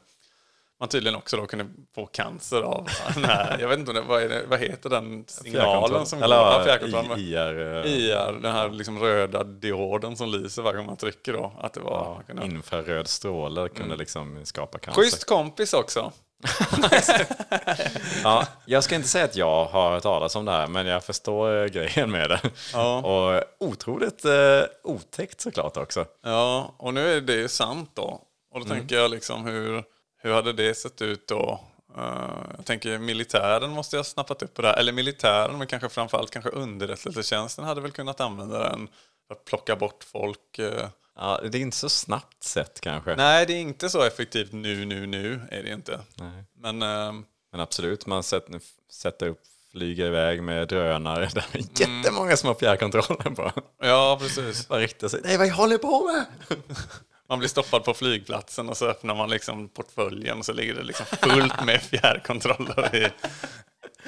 man 0.80 0.89
tydligen 0.89 1.16
också 1.16 1.38
då 1.38 1.45
kunde 1.48 1.66
få 1.95 2.06
cancer 2.06 2.62
av 2.62 2.88
den 3.13 3.25
här, 3.25 3.57
jag 3.60 3.68
vet 3.68 3.80
inte 3.80 3.94
det, 3.94 4.01
vad, 4.01 4.22
det, 4.22 4.45
vad 4.48 4.60
heter 4.60 4.89
den 4.89 5.25
signalen 5.28 6.06
som 6.06 6.24
Eller 6.24 6.36
går? 6.36 6.68
Ja, 6.92 7.07
ja, 7.07 7.18
IR. 7.18 7.86
eh, 7.86 7.92
IR, 7.94 8.39
den 8.42 8.51
här 8.51 8.69
liksom 8.69 9.00
röda 9.00 9.44
dioden 9.44 10.18
som 10.18 10.30
lyser 10.30 10.62
varje 10.62 10.77
gång 10.77 10.86
man 10.86 10.98
trycker 10.98 11.34
då. 11.34 11.54
Att 11.60 11.74
det 11.74 11.80
var, 11.80 12.13
man 12.13 12.24
kunde- 12.24 12.45
Infraröd 12.45 13.07
stråle 13.07 13.69
kunde 13.69 13.95
liksom 13.95 14.45
skapa 14.45 14.80
cancer. 14.80 15.01
Schysst 15.01 15.25
kompis 15.25 15.74
också. 15.74 16.12
Ja, 18.24 18.48
jag 18.65 18.83
ska 18.83 18.95
inte 18.95 19.07
säga 19.07 19.25
att 19.25 19.36
jag 19.36 19.65
har 19.65 19.91
hört 19.91 20.03
talas 20.03 20.36
om 20.36 20.45
det 20.45 20.51
här, 20.51 20.67
men 20.67 20.86
jag 20.88 21.03
förstår 21.03 21.57
eh, 21.63 21.65
grejen 21.65 22.12
med 22.12 22.29
det. 22.29 22.39
Ja. 22.74 22.98
Och 22.98 23.43
otroligt 23.60 24.25
eh, 24.25 24.62
otäckt 24.83 25.41
såklart 25.41 25.77
också. 25.77 26.05
Ja, 26.24 26.75
och 26.77 26.93
nu 26.93 27.17
är 27.17 27.21
det 27.21 27.50
sant 27.50 27.91
då. 27.93 28.21
Och 28.53 28.60
då 28.60 28.65
tänker 28.65 28.95
jag 28.95 29.12
liksom 29.12 29.45
hur, 29.45 29.83
hur 30.21 30.33
hade 30.33 30.53
det 30.53 30.75
sett 30.77 31.01
ut 31.01 31.27
då? 31.27 31.60
Eh, 31.98 32.53
jag 32.57 32.65
tänker 32.65 32.98
militären 32.98 33.69
måste 33.69 33.95
jag 33.95 34.00
ha 34.00 34.03
snappat 34.03 34.43
upp 34.43 34.53
på 34.53 34.62
det 34.62 34.67
här. 34.67 34.77
Eller 34.77 34.91
militären, 34.91 35.57
men 35.57 35.67
kanske 35.67 35.89
framförallt 35.89 36.31
kanske 36.31 36.50
underrättelsetjänsten 36.51 37.65
hade 37.65 37.81
väl 37.81 37.91
kunnat 37.91 38.21
använda 38.21 38.60
den 38.69 38.88
för 39.27 39.36
att 39.36 39.45
plocka 39.45 39.75
bort 39.75 40.03
folk. 40.03 40.60
eh. 40.60 40.88
Ja, 41.24 41.40
det 41.51 41.58
är 41.58 41.62
inte 41.62 41.78
så 41.78 41.90
snabbt 41.90 42.44
sett 42.44 42.82
kanske. 42.82 43.16
Nej, 43.16 43.46
det 43.46 43.54
är 43.54 43.58
inte 43.60 43.90
så 43.90 44.01
effektivt 44.04 44.51
nu, 44.51 44.86
nu, 44.86 45.06
nu 45.06 45.42
är 45.51 45.63
det 45.63 45.70
inte. 45.70 46.00
Nej. 46.16 46.44
Men 46.58 46.82
eh, 46.82 47.13
Men 47.51 47.62
absolut, 47.62 48.06
man 48.06 48.24
sätter, 48.24 48.60
sätter 48.92 49.28
upp, 49.28 49.42
flyger 49.72 50.06
iväg 50.06 50.44
med 50.44 50.68
drönare. 50.68 51.30
Det 51.34 51.56
är 51.84 51.88
jättemånga 51.90 52.38
små 52.38 52.56
fjärrkontroller 52.56 53.36
på. 53.36 53.51
ja, 53.82 54.18
precis. 54.22 54.68
Bara 54.68 54.80
riktar 54.80 55.08
sig. 55.08 55.20
Nej, 55.24 55.38
vad 55.38 55.50
håller 55.50 55.74
ni 55.74 55.80
på 55.80 56.06
med? 56.13 56.25
Man 57.30 57.40
blir 57.40 57.50
stoppad 57.50 57.84
på 57.84 57.94
flygplatsen 57.94 58.70
och 58.70 58.78
så 58.78 58.86
öppnar 58.88 59.16
man 59.16 59.30
liksom 59.30 59.70
portföljen 59.70 60.40
och 60.40 60.46
så 60.46 60.54
ligger 60.54 60.74
det 60.74 60.84
liksom 60.84 61.06
fullt 61.06 61.66
med 61.66 61.82
fjärrkontroller 61.82 62.96
i... 62.96 63.06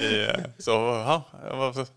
i 0.04 0.28
så, 0.58 0.70
ja, 0.70 1.22
vad, 1.50 1.88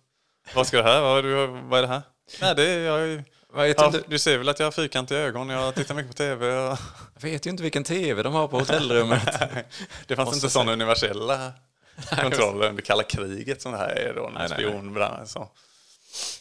vad 0.55 0.67
ska 0.67 0.77
det 0.77 0.83
här? 0.83 1.01
Vad, 1.01 1.19
är 1.19 1.23
det- 1.23 1.47
vad 1.47 1.77
är 1.77 1.81
det 1.81 1.87
här? 1.87 2.01
Nej, 2.41 2.55
det 2.55 2.63
är 2.69 2.79
jag... 2.79 3.23
Inte, 3.55 4.03
du 4.07 4.19
ser 4.19 4.37
väl 4.37 4.49
att 4.49 4.59
jag 4.59 4.65
har 4.65 4.71
fyrkantiga 4.71 5.19
ögon, 5.19 5.49
jag 5.49 5.75
tittar 5.75 5.95
mycket 5.95 6.11
på 6.11 6.17
tv. 6.17 6.45
Jag 6.45 6.77
vet 7.21 7.45
ju 7.45 7.49
inte 7.49 7.63
vilken 7.63 7.83
tv 7.83 8.23
de 8.23 8.33
har 8.33 8.47
på 8.47 8.59
hotellrummet. 8.59 9.41
det 10.07 10.15
fanns 10.15 10.35
inte 10.35 10.49
sådana 10.49 10.71
universella 10.73 11.51
kontroller 12.21 12.69
under 12.69 12.81
kalla 12.83 13.03
kriget 13.03 13.61
som 13.61 13.71
det 13.71 13.77
här 13.77 13.89
är 13.89 14.13
då, 14.13 14.29
när 14.33 14.47
spionbranschen. 14.47 15.27
Så. 15.27 15.49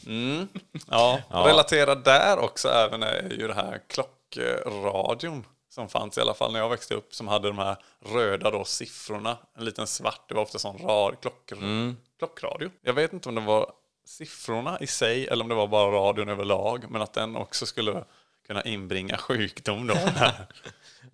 Mm. 0.06 0.48
Ja, 0.90 1.20
Ja. 1.30 1.44
relaterat 1.48 2.04
där 2.04 2.38
också 2.38 2.68
även 2.68 3.02
är 3.02 3.32
ju 3.38 3.46
det 3.48 3.54
här 3.54 3.80
klockradion 3.88 5.44
som 5.70 5.88
fanns 5.88 6.18
i 6.18 6.20
alla 6.20 6.34
fall 6.34 6.52
när 6.52 6.60
jag 6.60 6.68
växte 6.68 6.94
upp 6.94 7.14
som 7.14 7.28
hade 7.28 7.48
de 7.48 7.58
här 7.58 7.76
röda 8.04 8.50
då 8.50 8.64
siffrorna. 8.64 9.38
En 9.58 9.64
liten 9.64 9.86
svart, 9.86 10.28
det 10.28 10.34
var 10.34 10.42
ofta 10.42 10.58
sån 10.58 10.78
rar 10.78 11.16
klock, 11.22 11.52
Mm. 11.52 11.96
klockradio. 12.18 12.70
Jag 12.82 12.92
vet 12.92 13.12
inte 13.12 13.28
om 13.28 13.34
det 13.34 13.40
var 13.40 13.70
siffrorna 14.06 14.78
i 14.80 14.86
sig 14.86 15.26
eller 15.26 15.42
om 15.44 15.48
det 15.48 15.54
var 15.54 15.66
bara 15.66 15.90
radion 15.90 16.28
överlag. 16.28 16.84
Men 16.90 17.02
att 17.02 17.12
den 17.12 17.36
också 17.36 17.66
skulle 17.66 18.04
kunna 18.46 18.62
inbringa 18.62 19.16
sjukdom 19.18 19.86
då. 19.86 19.94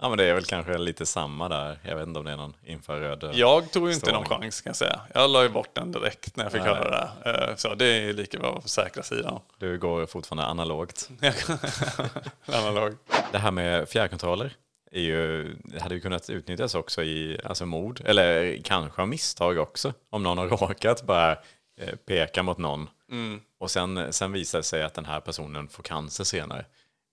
Ja, 0.00 0.08
men 0.08 0.18
det 0.18 0.24
är 0.24 0.34
väl 0.34 0.44
kanske 0.44 0.78
lite 0.78 1.06
samma 1.06 1.48
där. 1.48 1.78
Jag 1.82 1.96
vet 1.96 2.06
inte 2.06 2.18
om 2.18 2.24
det 2.26 2.32
är 2.32 2.36
någon 2.36 2.56
infraröd... 2.64 3.30
Jag 3.34 3.70
tog 3.72 3.88
ju 3.88 3.94
inte 3.94 4.12
någon 4.12 4.24
chans 4.24 4.60
kan 4.60 4.70
jag 4.70 4.76
säga. 4.76 5.00
Jag 5.14 5.30
la 5.30 5.42
ju 5.42 5.48
bort 5.48 5.74
den 5.74 5.92
direkt 5.92 6.36
när 6.36 6.44
jag 6.44 6.52
fick 6.52 6.62
Nej. 6.62 6.74
höra 6.74 6.90
det. 7.24 7.30
Eh, 7.30 7.56
Så 7.56 7.74
det 7.74 7.86
är 7.86 8.12
lika 8.12 8.38
bra 8.38 8.60
på 8.60 8.68
säkra 8.68 9.02
sidan. 9.02 9.40
Du 9.58 9.78
går 9.78 10.06
fortfarande 10.06 10.44
analogt. 10.44 11.10
Analog. 12.46 12.96
Det 13.32 13.38
här 13.38 13.50
med 13.50 13.88
fjärrkontroller 13.88 14.56
är 14.90 15.00
ju, 15.00 15.54
hade 15.80 15.94
ju 15.94 16.00
kunnat 16.00 16.30
utnyttjas 16.30 16.74
också 16.74 17.02
i 17.02 17.40
alltså 17.44 17.66
mord, 17.66 18.02
eller 18.04 18.58
kanske 18.64 19.02
av 19.02 19.08
misstag 19.08 19.58
också. 19.58 19.92
Om 20.10 20.22
någon 20.22 20.38
har 20.38 20.48
råkat 20.48 21.02
bara 21.02 21.38
eh, 21.80 21.94
peka 22.06 22.42
mot 22.42 22.58
någon 22.58 22.88
och 23.58 23.70
sen, 23.70 24.12
sen 24.12 24.32
visar 24.32 24.58
det 24.58 24.62
sig 24.62 24.82
att 24.82 24.94
den 24.94 25.04
här 25.04 25.20
personen 25.20 25.68
får 25.68 25.82
cancer 25.82 26.24
senare. 26.24 26.64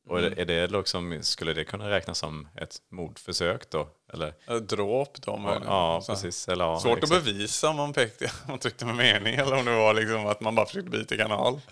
Och 0.09 0.19
är 0.19 0.45
det 0.45 0.67
liksom, 0.67 1.19
skulle 1.21 1.53
det 1.53 1.63
kunna 1.63 1.89
räknas 1.89 2.17
som 2.17 2.47
ett 2.55 2.77
mordförsök 2.91 3.69
då? 3.69 3.87
Eller? 4.13 4.59
Dråp 4.59 5.21
då. 5.21 5.37
möjligen. 5.37 5.67
Ja, 5.67 6.01
Så. 6.03 6.13
precis. 6.13 6.47
Eller, 6.47 6.65
ja, 6.65 6.79
Svårt 6.79 6.97
att 6.97 7.03
exakt. 7.03 7.25
bevisa 7.25 7.69
om 7.69 7.75
man, 7.75 7.93
pekte, 7.93 8.25
om 8.25 8.49
man 8.49 8.59
tryckte 8.59 8.85
med 8.85 8.95
mening 8.95 9.35
eller 9.35 9.57
om 9.57 9.65
det 9.65 9.75
var 9.75 9.93
liksom 9.93 10.25
att 10.25 10.41
man 10.41 10.55
bara 10.55 10.65
försökte 10.65 10.89
byta 10.89 11.17
kanal. 11.17 11.53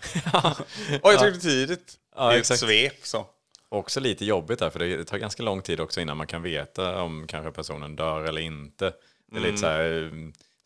Oj, 0.90 1.00
jag 1.04 1.20
tryckte 1.20 1.40
tidigt. 1.40 1.94
Ja, 2.16 2.36
I 2.36 2.40
ett 2.40 2.46
svep 2.46 3.06
så. 3.06 3.26
Också 3.70 4.00
lite 4.00 4.26
jobbigt 4.26 4.60
där, 4.60 4.70
för 4.70 4.80
det 4.80 5.04
tar 5.04 5.18
ganska 5.18 5.44
lång 5.44 5.62
tid 5.62 5.80
också 5.80 6.02
innan 6.02 6.18
man 6.18 6.28
kan 6.28 6.42
veta 6.42 7.02
om 7.02 7.28
kanske 7.28 7.52
personen 7.52 7.96
dör 7.96 8.24
eller 8.24 8.42
inte. 8.42 8.94
Det 9.32 9.38
är 9.38 9.42
lite 9.42 9.58
så 9.58 9.68
här, 9.68 10.04
eh, 10.04 10.12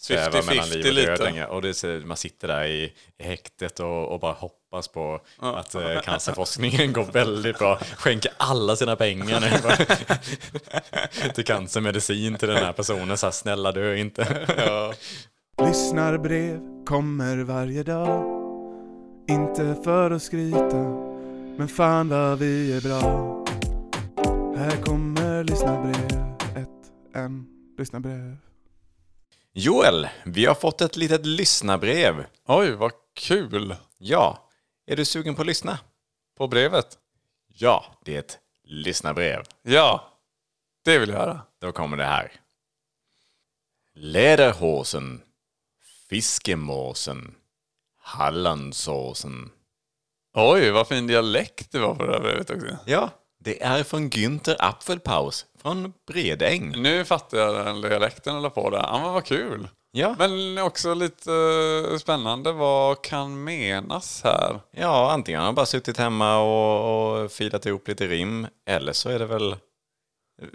sväva 0.01 0.41
50-50 0.41 0.45
mellan 0.45 0.69
liv 0.69 0.87
och 0.87 0.95
död 0.95 1.09
lite. 1.09 1.23
länge. 1.23 1.45
Och 1.45 1.61
det 1.61 2.05
man 2.05 2.17
sitter 2.17 2.47
där 2.47 2.63
i, 2.63 2.93
i 3.17 3.23
häktet 3.23 3.79
och, 3.79 4.13
och 4.13 4.19
bara 4.19 4.33
hoppas 4.33 4.87
på 4.87 5.19
att 5.39 5.75
eh, 5.75 6.01
cancerforskningen 6.01 6.93
går 6.93 7.03
väldigt 7.03 7.57
bra. 7.57 7.79
Skänker 7.95 8.31
alla 8.37 8.75
sina 8.75 8.95
pengar 8.95 9.39
nu 9.39 9.49
till 11.33 11.45
cancermedicin 11.45 12.35
till 12.37 12.47
den 12.47 12.57
här 12.57 12.73
personen. 12.73 13.17
Så 13.17 13.25
här, 13.25 13.31
snälla 13.31 13.71
dö 13.71 13.95
inte. 13.95 14.47
Lyssnarbrev 15.67 16.59
kommer 16.85 17.37
varje 17.37 17.83
dag 17.83 18.25
Inte 19.29 19.75
för 19.83 20.11
att 20.11 20.23
skryta 20.23 20.77
Men 21.57 21.67
fan 21.67 22.09
vad 22.09 22.39
vi 22.39 22.77
är 22.77 22.81
bra 22.81 23.01
Här 24.57 24.81
kommer 24.83 25.43
lyssnarbrev 25.43 26.35
Ett, 26.55 27.15
en, 27.15 27.45
lyssnarbrev 27.77 28.37
Joel, 29.53 30.07
vi 30.25 30.45
har 30.45 30.55
fått 30.55 30.81
ett 30.81 30.95
litet 30.95 31.25
lyssnarbrev. 31.25 32.25
Oj, 32.45 32.71
vad 32.71 32.91
kul. 33.13 33.75
Ja, 33.97 34.49
är 34.85 34.95
du 34.95 35.05
sugen 35.05 35.35
på 35.35 35.41
att 35.41 35.47
lyssna? 35.47 35.79
På 36.37 36.47
brevet? 36.47 36.97
Ja, 37.47 37.85
det 38.05 38.15
är 38.15 38.19
ett 38.19 38.39
lyssnarbrev. 38.63 39.43
Ja, 39.61 40.17
det 40.85 40.99
vill 40.99 41.09
jag 41.09 41.17
höra. 41.17 41.41
Då 41.59 41.71
kommer 41.71 41.97
det 41.97 42.05
här. 42.05 42.31
Läderhosen, 43.93 45.21
fiskemåsen, 46.09 47.35
Hallandsåsen. 47.97 49.51
Oj, 50.33 50.69
vad 50.71 50.87
fin 50.87 51.07
dialekt 51.07 51.71
det 51.71 51.79
var 51.79 51.95
på 51.95 52.05
det 52.05 52.13
här 52.13 52.19
brevet 52.19 52.49
också. 52.49 52.77
Ja, 52.85 53.09
det 53.43 53.63
är 53.63 53.83
från 53.83 54.09
Günther 54.09 54.55
Apfelpaus 54.59 55.45
från 55.61 55.93
Bredäng. 56.07 56.73
Nu 56.81 57.05
fattar 57.05 57.37
jag 57.37 57.65
den 57.65 57.81
dialekten 57.81 58.35
eller 58.37 58.49
på 58.49 58.69
det. 58.69 58.77
Ja, 58.77 58.99
men 59.03 59.13
vad 59.13 59.25
kul. 59.25 59.67
Ja. 59.91 60.15
Men 60.19 60.57
också 60.57 60.93
lite 60.93 61.31
eh, 61.91 61.97
spännande. 61.97 62.51
Vad 62.51 63.01
kan 63.03 63.43
menas 63.43 64.21
här? 64.23 64.59
Ja, 64.71 65.11
antingen 65.11 65.39
har 65.39 65.45
han 65.45 65.55
bara 65.55 65.65
suttit 65.65 65.97
hemma 65.97 66.37
och, 66.37 67.21
och 67.23 67.31
filat 67.31 67.65
ihop 67.65 67.87
lite 67.87 68.07
rim, 68.07 68.47
eller 68.67 68.93
så 68.93 69.09
är 69.09 69.19
det 69.19 69.25
väl 69.25 69.55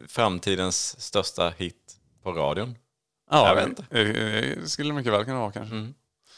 framtidens 0.09 1.01
största 1.01 1.53
hit 1.57 1.97
på 2.23 2.33
radion. 2.33 2.75
Ja, 3.31 3.49
Jag 3.49 3.55
vet 3.55 3.67
inte. 3.67 3.85
det- 3.91 4.71
skulle 4.71 4.93
mycket 4.93 5.13
väl 5.13 5.25
kunna 5.25 5.41
vara 5.41 5.53
kanske. 5.53 5.93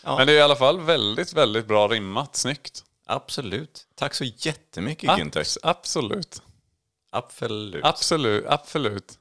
Ja. 0.05 0.17
Men 0.19 0.27
det 0.27 0.33
är 0.33 0.37
i 0.37 0.41
alla 0.43 0.57
fall 0.57 0.81
väldigt, 0.81 1.33
väldigt 1.33 1.67
bra 1.67 1.89
rimmat. 1.89 2.37
Snyggt. 2.37 2.85
Absolut. 3.09 3.87
Tack 3.95 4.15
så 4.15 4.25
jättemycket 4.25 5.11
Günther. 5.11 5.41
Abs- 5.43 5.59
absolut. 5.63 6.43
Absolut. 7.11 7.85
Absolut. 7.85 8.47
Absolut. 8.47 9.19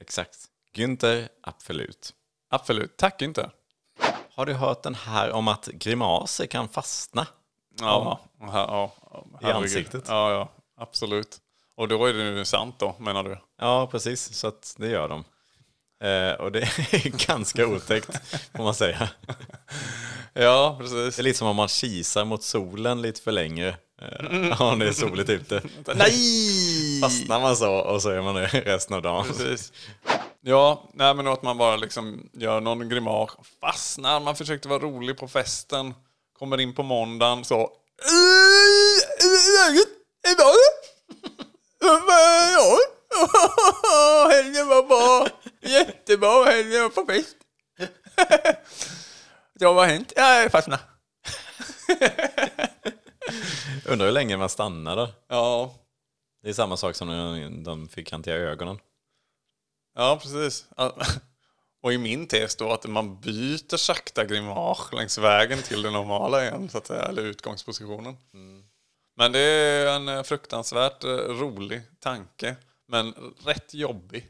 Exakt. 0.00 0.36
Günther 0.74 1.28
Absolut. 1.42 2.14
Absolut. 2.50 2.96
Tack 2.96 3.22
inte. 3.22 3.50
Har 4.34 4.46
du 4.46 4.52
hört 4.54 4.82
den 4.82 4.94
här 4.94 5.30
om 5.32 5.48
att 5.48 5.66
grimaser 5.66 6.46
kan 6.46 6.68
fastna? 6.68 7.26
Ja, 7.80 8.20
ja, 8.40 8.48
ja, 9.10 9.24
herregud. 9.40 9.62
ansiktet. 9.62 10.04
Ja, 10.08 10.30
ja. 10.32 10.48
Absolut. 10.76 11.36
Och 11.76 11.88
då 11.88 12.06
är 12.06 12.12
det 12.12 12.24
nu 12.24 12.44
sant 12.44 12.74
då, 12.78 12.96
menar 12.98 13.22
du? 13.24 13.38
Ja, 13.58 13.86
precis. 13.86 14.32
Så 14.34 14.48
att 14.48 14.74
det 14.78 14.88
gör 14.88 15.08
de. 15.08 15.24
Eh, 16.08 16.32
och 16.32 16.52
det 16.52 16.60
är 16.60 17.26
ganska 17.26 17.66
otäckt, 17.66 18.16
får 18.56 18.64
man 18.64 18.74
säga. 18.74 19.10
Ja, 20.38 20.76
precis. 20.80 21.16
Det 21.16 21.20
är 21.20 21.24
lite 21.24 21.38
som 21.38 21.48
om 21.48 21.56
man 21.56 21.68
kisar 21.68 22.24
mot 22.24 22.42
solen 22.42 23.02
lite 23.02 23.22
för 23.22 23.32
länge. 23.32 23.68
Eh, 24.02 24.62
om 24.62 24.78
det 24.78 24.88
är 24.88 24.92
soligt 24.92 25.30
ute. 25.30 25.62
Nej! 25.94 27.00
Fastnar 27.00 27.40
man 27.40 27.56
så 27.56 27.72
och 27.72 28.02
så 28.02 28.10
är 28.10 28.22
man 28.22 28.34
det 28.34 28.46
resten 28.46 28.96
av 28.96 29.02
dagen. 29.02 29.26
Precis. 29.26 29.72
Ja, 30.40 30.90
nej 30.94 31.14
men 31.14 31.26
att 31.26 31.42
man 31.42 31.58
bara 31.58 31.76
liksom 31.76 32.28
gör 32.32 32.60
någon 32.60 32.88
grimas, 32.88 33.30
fastnar, 33.60 34.20
man 34.20 34.36
försökte 34.36 34.68
vara 34.68 34.78
rolig 34.78 35.18
på 35.18 35.28
festen, 35.28 35.94
kommer 36.38 36.60
in 36.60 36.74
på 36.74 36.82
måndagen 36.82 37.44
så... 37.44 37.70
Läget? 39.58 39.88
Bra? 40.36 40.52
Ja. 42.52 42.78
Helgen 44.30 44.68
var 44.68 44.82
bra. 44.82 45.28
Jättebra. 45.62 46.44
Helgen 46.44 46.82
var 46.82 46.88
på 46.88 47.06
fest. 47.06 47.36
Ja, 49.58 49.72
vad 49.72 49.84
har 49.84 49.92
hänt? 49.92 50.12
Jag 50.16 50.52
fastnade. 50.52 50.82
Undrar 53.84 54.06
hur 54.06 54.12
länge 54.12 54.36
man 54.36 54.48
stannar 54.48 54.96
då. 54.96 55.08
Ja, 55.28 55.74
Det 56.42 56.48
är 56.48 56.52
samma 56.52 56.76
sak 56.76 56.94
som 56.96 57.08
när 57.08 57.64
de 57.64 57.88
fyrkantiga 57.88 58.34
ögonen. 58.34 58.78
Ja, 59.94 60.18
precis. 60.22 60.66
Och 61.82 61.92
i 61.92 61.98
min 61.98 62.26
tes 62.26 62.56
då 62.56 62.72
att 62.72 62.86
man 62.86 63.20
byter 63.20 63.76
sakta 63.76 64.24
grimas 64.24 64.92
längs 64.92 65.18
vägen 65.18 65.62
till 65.62 65.82
det 65.82 65.90
normala 65.90 66.42
igen, 66.44 66.68
så 66.68 66.78
att 66.78 66.86
säga, 66.86 67.02
eller 67.02 67.22
utgångspositionen. 67.22 68.16
Men 69.16 69.32
det 69.32 69.38
är 69.38 69.96
en 69.96 70.24
fruktansvärt 70.24 71.04
eh, 71.04 71.10
rolig 71.10 71.82
tanke, 72.00 72.56
men 72.88 73.34
rätt 73.44 73.74
jobbig. 73.74 74.28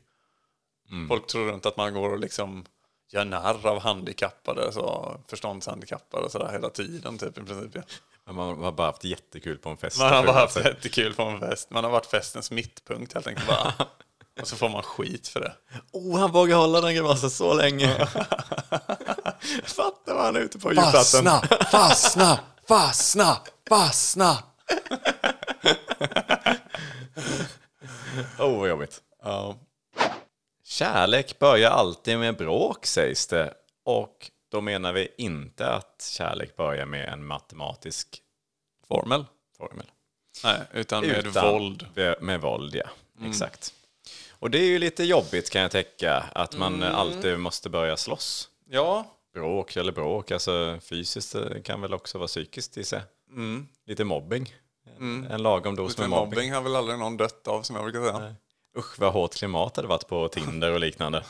Folk 1.09 1.27
tror 1.27 1.47
runt 1.51 1.67
att 1.67 1.77
man 1.77 1.95
går 1.95 2.11
och 2.13 2.19
liksom 2.19 2.65
gör 3.13 3.25
narr 3.25 3.67
av 3.67 3.81
handikappade, 3.81 4.73
så 4.73 5.17
förståndshandikappade 5.31 6.25
och 6.25 6.33
sådär 6.33 6.53
hela 6.53 6.71
tiden 6.71 7.19
typ 7.19 7.39
i 7.39 7.43
princip. 7.43 7.71
ja. 7.75 8.33
Man 8.33 8.63
har 8.63 8.73
bara 8.73 8.87
haft 8.87 9.05
jättekul 9.05 9.59
på 9.59 9.69
en 9.69 9.77
fest. 9.77 9.99
Man 9.99 10.13
har 10.13 10.25
bara 10.25 10.41
haft 10.41 10.57
jättekul 10.57 11.15
på 11.15 11.23
en 11.23 11.41
fest. 11.41 11.71
Man 11.71 11.85
har 11.85 11.91
varit 11.91 12.07
festens 12.07 12.51
mittpunkt 12.51 13.13
helt 13.13 13.27
enkelt 13.27 13.49
bara. 13.49 13.75
Och 14.41 14.49
så 14.49 14.57
får 14.57 14.69
man 14.69 14.83
skit 14.83 15.29
för 15.29 15.41
det. 15.41 15.55
Oh, 15.93 16.19
han 16.19 16.33
vågar 16.33 16.57
hålla 16.57 16.81
den 16.81 16.95
grimasen 16.95 17.31
så 17.31 17.55
länge. 17.55 18.07
Fattar 19.65 20.15
vad 20.15 20.25
han 20.25 20.37
är 20.37 20.41
ute 20.41 20.59
på 20.59 20.69
djupvatten. 20.73 21.25
Fastna, 21.25 21.43
fastna, 21.71 22.39
fastna, 22.69 23.37
fastna. 23.69 24.39
Oh, 28.39 28.59
vad 28.59 28.69
jobbigt. 28.69 29.01
Ja. 29.23 29.57
Kärlek 30.69 31.39
börjar 31.39 31.71
alltid 31.71 32.19
med 32.19 32.37
bråk 32.37 32.87
sägs 32.87 33.27
det. 33.27 33.55
Och 33.85 34.31
då 34.51 34.61
menar 34.61 34.93
vi 34.93 35.09
inte 35.17 35.69
att 35.69 36.09
kärlek 36.11 36.57
börjar 36.57 36.87
med 36.87 37.09
en 37.09 37.27
matematisk 37.27 38.23
Formel? 38.89 39.25
formel. 39.59 39.87
Nej, 40.45 40.61
utan 40.73 41.07
med 41.07 41.27
Utan- 41.27 41.53
våld. 41.53 41.87
Med, 41.95 42.23
med 42.23 42.41
våld, 42.41 42.75
ja. 42.75 42.87
Exakt. 43.29 43.75
Och 44.31 44.51
det 44.51 44.59
är 44.59 44.67
ju 44.67 44.79
lite 44.79 45.05
jobbigt 45.05 45.51
kan 45.51 45.63
jag 45.63 45.71
täcka, 45.71 46.25
att 46.35 46.57
man 46.59 46.83
alltid 46.83 47.39
måste 47.39 47.71
börja 47.71 47.97
slåss. 47.97 48.49
Ja, 48.71 49.07
Bråk 49.35 49.77
eller 49.77 49.93
bråk, 49.93 50.31
alltså 50.31 50.79
fysiskt 50.83 51.35
eh, 51.35 51.63
kan 51.65 51.81
väl 51.81 51.95
också 51.95 52.19
vara 52.19 52.29
psykiskt 52.29 52.77
i 52.79 52.85
sig. 52.85 53.01
Lite 53.87 54.05
mobbing. 54.05 54.55
En, 54.99 55.27
en 55.31 55.43
lagom 55.43 55.77
dos 55.77 55.91
lite 55.91 56.01
med 56.01 56.11
mobbing. 56.11 56.31
mobbing 56.31 56.53
har 56.53 56.63
väl 56.63 56.77
aldrig 56.77 56.99
någon 56.99 57.17
dött 57.17 57.49
av 57.49 57.63
som 57.63 57.77
jag 57.77 57.85
brukar 57.85 58.01
säga. 58.01 58.35
Usch 58.77 58.99
vad 58.99 59.13
hårt 59.13 59.35
klimat 59.35 59.75
det 59.75 59.79
hade 59.79 59.89
varit 59.89 60.09
på 60.09 60.29
Tinder 60.29 60.73
och 60.73 60.81
liknande. 60.81 61.25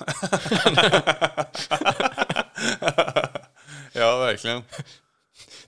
Ja, 3.92 4.16
verkligen. 4.16 4.64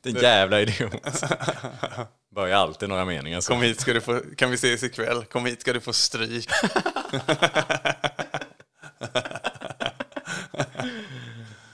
Den 0.02 0.14
jävla 0.14 0.60
idiot. 0.60 1.22
Börjar 2.34 2.58
alltid 2.58 2.88
några 2.88 3.04
meningar 3.04 3.40
så. 3.40 3.52
Kom 3.52 3.62
hit 3.62 3.80
ska 3.80 3.92
du 3.92 4.00
få, 4.00 4.20
kan 4.36 4.50
vi 4.50 4.54
ses 4.54 4.82
ikväll? 4.82 5.24
Kom 5.24 5.46
hit 5.46 5.60
ska 5.60 5.72
du 5.72 5.80
få 5.80 5.92
stryk. 5.92 6.50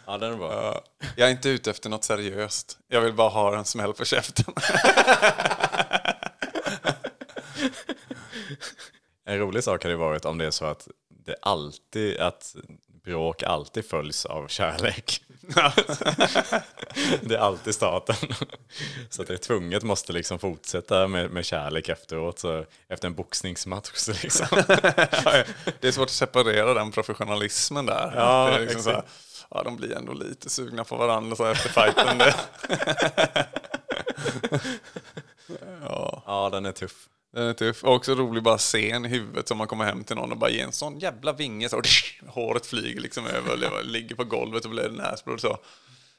Ja, 0.06 0.18
den 0.18 0.32
är 0.32 0.36
bra. 0.36 0.82
Jag 1.16 1.28
är 1.28 1.32
inte 1.32 1.48
ute 1.48 1.70
efter 1.70 1.90
något 1.90 2.04
seriöst. 2.04 2.78
Jag 2.88 3.00
vill 3.00 3.12
bara 3.12 3.28
ha 3.28 3.58
en 3.58 3.64
smäll 3.64 3.92
på 3.92 4.04
käften. 4.04 4.54
En 9.24 9.38
rolig 9.38 9.64
sak 9.64 9.82
hade 9.82 9.94
ju 9.94 9.98
varit 9.98 10.24
om 10.24 10.38
det 10.38 10.46
är 10.46 10.50
så 10.50 10.64
att 10.64 10.88
det 11.08 11.36
alltid, 11.42 12.18
att 12.18 12.56
bråk 13.04 13.42
alltid 13.42 13.84
följs 13.84 14.26
av 14.26 14.48
kärlek. 14.48 15.20
det 17.20 17.34
är 17.34 17.38
alltid 17.38 17.74
starten. 17.74 18.16
Så 19.10 19.22
att 19.22 19.28
det 19.28 19.34
är 19.34 19.38
tvunget 19.38 19.82
måste 19.82 20.12
liksom 20.12 20.38
fortsätta 20.38 21.08
med, 21.08 21.30
med 21.30 21.44
kärlek 21.44 21.88
efteråt. 21.88 22.38
Så 22.38 22.64
efter 22.88 23.08
en 23.08 23.14
boxningsmatch 23.14 23.90
så 23.94 24.12
liksom. 24.12 24.46
Det 25.80 25.88
är 25.88 25.92
svårt 25.92 26.06
att 26.06 26.10
separera 26.10 26.74
den 26.74 26.92
professionalismen 26.92 27.86
där. 27.86 28.12
Ja, 28.16 28.50
det 28.50 28.56
är 28.56 28.60
liksom 28.60 28.92
här, 28.92 29.02
ja, 29.50 29.62
de 29.62 29.76
blir 29.76 29.96
ändå 29.96 30.12
lite 30.12 30.50
sugna 30.50 30.84
på 30.84 30.96
varandra 30.96 31.36
så 31.36 31.44
efter 31.44 31.68
fighten. 31.68 32.18
Det. 32.18 32.34
Ja, 36.26 36.48
den 36.52 36.66
är 36.66 36.72
tuff. 36.72 37.08
Den 37.34 37.48
är 37.48 37.52
tuff. 37.52 37.84
Och 37.84 37.94
också 37.94 38.14
rolig 38.14 38.42
bara 38.42 38.58
scen 38.58 39.04
i 39.04 39.08
huvudet 39.08 39.48
som 39.48 39.58
man 39.58 39.66
kommer 39.66 39.84
hem 39.84 40.04
till 40.04 40.16
någon 40.16 40.32
och 40.32 40.38
bara 40.38 40.50
ger 40.50 40.64
en 40.64 40.72
sån 40.72 40.98
jävla 40.98 41.32
vinge 41.32 41.68
så 41.68 41.82
håret 42.26 42.66
flyger 42.66 43.00
liksom 43.00 43.26
över 43.26 43.72
och 43.72 43.84
ligger 43.84 44.14
på 44.14 44.24
golvet 44.24 44.64
och 44.64 44.70
blir 44.70 44.88
näsblod 44.88 45.40
så. 45.40 45.58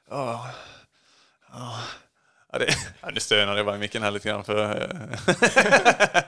Oh. 0.10 0.48
Oh. 1.54 1.80
Ja, 2.56 2.60
det, 2.60 2.76
ja, 3.02 3.10
nu 3.14 3.20
stönar 3.20 3.58
jag 3.58 3.66
bara 3.66 3.76
i 3.76 3.80
micken 3.80 4.04
här 4.04 4.12
lite 4.12 4.30
grann 4.30 4.44
för... 4.44 4.82
eh, 4.82 6.26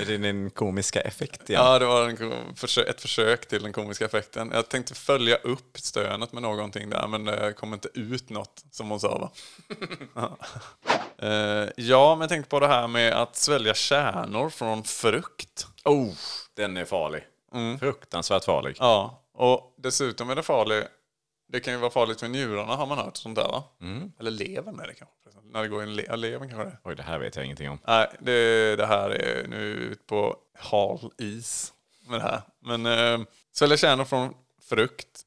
Är 0.00 0.04
det 0.06 0.16
din 0.18 0.50
komiska 0.50 1.00
effekt 1.00 1.50
igen? 1.50 1.62
Ja, 1.64 1.78
det 1.78 1.86
var 1.86 2.08
en, 2.08 2.52
ett 2.88 3.00
försök 3.00 3.48
till 3.48 3.62
den 3.62 3.72
komiska 3.72 4.04
effekten. 4.04 4.50
Jag 4.54 4.68
tänkte 4.68 4.94
följa 4.94 5.36
upp 5.36 5.78
stönet 5.78 6.32
med 6.32 6.42
någonting 6.42 6.90
där, 6.90 7.06
men 7.06 7.24
det 7.24 7.52
kom 7.52 7.74
inte 7.74 7.88
ut 7.94 8.30
något, 8.30 8.64
som 8.70 8.90
hon 8.90 9.00
sa 9.00 9.18
va? 9.18 9.30
ja. 10.14 10.38
Eh, 11.28 11.68
ja, 11.76 12.14
men 12.14 12.20
jag 12.20 12.28
tänkte 12.28 12.48
på 12.50 12.60
det 12.60 12.68
här 12.68 12.88
med 12.88 13.12
att 13.12 13.36
svälja 13.36 13.74
kärnor 13.74 14.50
från 14.50 14.84
frukt. 14.84 15.66
Oh, 15.84 16.12
den 16.56 16.76
är 16.76 16.84
farlig. 16.84 17.22
Fruktansvärt 17.80 18.44
farlig. 18.44 18.76
Ja, 18.78 19.22
och 19.34 19.74
dessutom 19.76 20.30
är 20.30 20.34
det 20.36 20.42
farligt. 20.42 20.86
Det 21.48 21.60
kan 21.60 21.72
ju 21.72 21.78
vara 21.78 21.90
farligt 21.90 22.20
för 22.20 22.28
njurarna 22.28 22.76
har 22.76 22.86
man 22.86 22.98
hört 22.98 23.16
sånt 23.16 23.36
där 23.36 23.48
va? 23.48 23.64
Eller 24.18 24.30
levern 24.30 24.80
är 24.80 24.86
det 24.86 24.94
kanske. 24.94 25.14
När 25.42 25.62
det 25.62 25.68
går 25.68 25.82
in 25.82 25.94
le- 25.96 26.16
levern 26.16 26.48
kanske 26.48 26.64
det 26.64 26.70
är. 26.70 26.78
Oj, 26.84 26.96
det 26.96 27.02
här 27.02 27.18
vet 27.18 27.36
jag 27.36 27.44
ingenting 27.44 27.70
om. 27.70 27.78
Nej, 27.86 28.08
det, 28.20 28.76
det 28.76 28.86
här 28.86 29.10
är 29.10 29.46
nu 29.48 29.56
ut 29.58 30.06
på 30.06 30.36
hal 30.58 31.12
is 31.18 31.72
med 32.08 32.20
det 32.20 32.24
här. 32.24 32.42
Men 32.60 32.86
eh, 32.86 33.26
svälja 33.52 33.76
kärnor 33.76 34.04
från 34.04 34.34
frukt, 34.62 35.22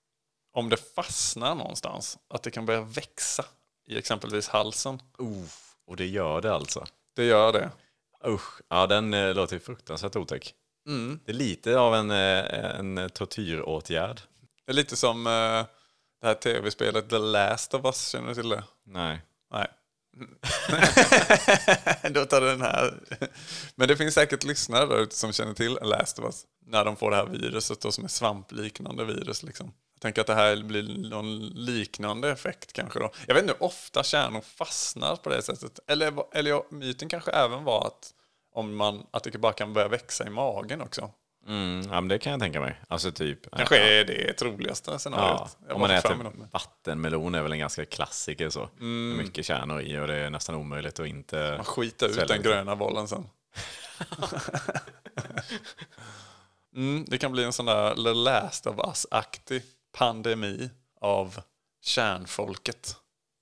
om 0.53 0.69
det 0.69 0.77
fastnar 0.95 1.55
någonstans, 1.55 2.17
att 2.29 2.43
det 2.43 2.51
kan 2.51 2.65
börja 2.65 2.81
växa 2.81 3.45
i 3.87 3.97
exempelvis 3.97 4.47
halsen. 4.47 5.01
Oh, 5.17 5.45
och 5.87 5.95
det 5.95 6.05
gör 6.07 6.41
det 6.41 6.53
alltså. 6.53 6.85
Det 7.15 7.25
gör 7.25 7.53
det. 7.53 7.69
Usch, 8.27 8.61
ja 8.69 8.87
den 8.87 9.13
eh, 9.13 9.33
låter 9.33 9.59
fruktansvärt 9.59 10.15
otäck. 10.15 10.53
Det 11.25 11.31
är 11.31 11.35
lite 11.35 11.79
av 11.79 11.95
en, 11.95 12.11
eh, 12.11 12.79
en 12.79 13.09
tortyråtgärd. 13.13 14.21
Det 14.65 14.71
är 14.71 14.75
lite 14.75 14.95
som 14.95 15.27
eh, 15.27 15.65
det 16.21 16.27
här 16.27 16.33
tv-spelet 16.33 17.09
The 17.09 17.17
Last 17.17 17.73
of 17.73 17.85
Us, 17.85 18.09
känner 18.09 18.27
du 18.27 18.35
till 18.35 18.49
det? 18.49 18.63
Nej. 18.83 19.21
Nej. 19.51 19.67
Då 22.11 22.25
tar 22.25 22.41
den 22.41 22.61
här. 22.61 22.99
Men 23.75 23.87
det 23.87 23.97
finns 23.97 24.13
säkert 24.13 24.43
lyssnare 24.43 24.85
där 24.85 24.99
ute 24.99 25.15
som 25.15 25.33
känner 25.33 25.53
till 25.53 25.77
Last 25.81 26.19
of 26.19 26.25
Us. 26.25 26.45
När 26.65 26.85
de 26.85 26.95
får 26.95 27.11
det 27.11 27.17
här 27.17 27.25
viruset 27.25 27.81
då, 27.81 27.91
som 27.91 28.03
är 28.03 28.07
svampliknande 28.07 29.05
virus. 29.05 29.43
Liksom. 29.43 29.73
Jag 29.93 30.01
tänker 30.01 30.21
att 30.21 30.27
det 30.27 30.35
här 30.35 30.63
blir 30.63 31.09
någon 31.09 31.39
liknande 31.39 32.31
effekt 32.31 32.73
kanske 32.73 32.99
då. 32.99 33.11
Jag 33.27 33.33
vet 33.33 33.43
inte 33.43 33.55
hur 33.59 33.63
ofta 33.63 34.03
kärnor 34.03 34.41
fastnar 34.41 35.15
på 35.15 35.29
det 35.29 35.41
sättet. 35.41 35.79
Eller, 35.87 36.13
eller 36.35 36.73
myten 36.73 37.09
kanske 37.09 37.31
även 37.31 37.63
var 37.63 37.87
att, 37.87 38.13
om 38.53 38.75
man, 38.75 39.07
att 39.11 39.23
det 39.23 39.37
bara 39.37 39.53
kan 39.53 39.73
börja 39.73 39.87
växa 39.87 40.27
i 40.27 40.29
magen 40.29 40.81
också. 40.81 41.11
Mm, 41.47 41.81
ja, 41.81 42.01
men 42.01 42.07
det 42.07 42.19
kan 42.19 42.31
jag 42.31 42.41
tänka 42.41 42.59
mig. 42.59 42.81
Alltså 42.87 43.11
typ. 43.11 43.51
Kanske 43.55 43.77
ja, 43.77 43.83
är 43.83 44.05
det 44.05 44.33
troligaste 44.33 44.99
scenariot. 44.99 45.57
Ja, 45.67 45.73
om 45.73 45.81
man 45.81 45.91
äter 45.91 46.31
vattenmelon 46.51 47.35
är 47.35 47.41
väl 47.41 47.51
en 47.51 47.59
ganska 47.59 47.85
klassiker 47.85 48.49
så. 48.49 48.69
Med 48.77 49.17
mycket 49.17 49.45
kärnor 49.45 49.81
i 49.81 49.99
och 49.99 50.07
det 50.07 50.15
är 50.15 50.29
nästan 50.29 50.55
omöjligt 50.55 50.99
att 50.99 51.07
inte... 51.07 51.53
Man 51.57 51.65
skiter 51.65 52.09
ut 52.09 52.15
den 52.15 52.27
det. 52.27 52.37
gröna 52.37 52.75
bollen 52.75 53.07
sen. 53.07 53.29
mm, 56.75 57.05
det 57.07 57.17
kan 57.17 57.31
bli 57.31 57.43
en 57.43 57.53
sån 57.53 57.65
där 57.65 57.95
The 57.95 58.13
Last 58.13 58.67
of 58.67 58.75
Us-aktig 58.87 59.63
pandemi 59.97 60.69
av 61.01 61.41
kärnfolket. 61.81 62.95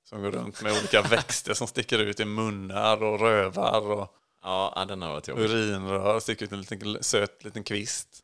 Som 0.09 0.21
går 0.21 0.31
runt 0.31 0.61
med 0.61 0.71
olika 0.71 1.01
växter 1.01 1.53
som 1.53 1.67
sticker 1.67 1.99
ut 1.99 2.19
i 2.19 2.25
munnar 2.25 3.03
och 3.03 3.19
rövar 3.19 3.91
och 3.91 4.18
Ja, 4.43 4.73
ja, 4.75 4.85
den 4.85 5.01
har 5.01 5.09
varit 5.09 5.27
jobbig. 5.27 5.43
urinrör 5.43 6.19
sticker 6.19 6.45
ut 6.45 6.51
en 6.51 6.59
liten 6.61 7.03
söt 7.03 7.43
liten 7.43 7.63
kvist. 7.63 8.23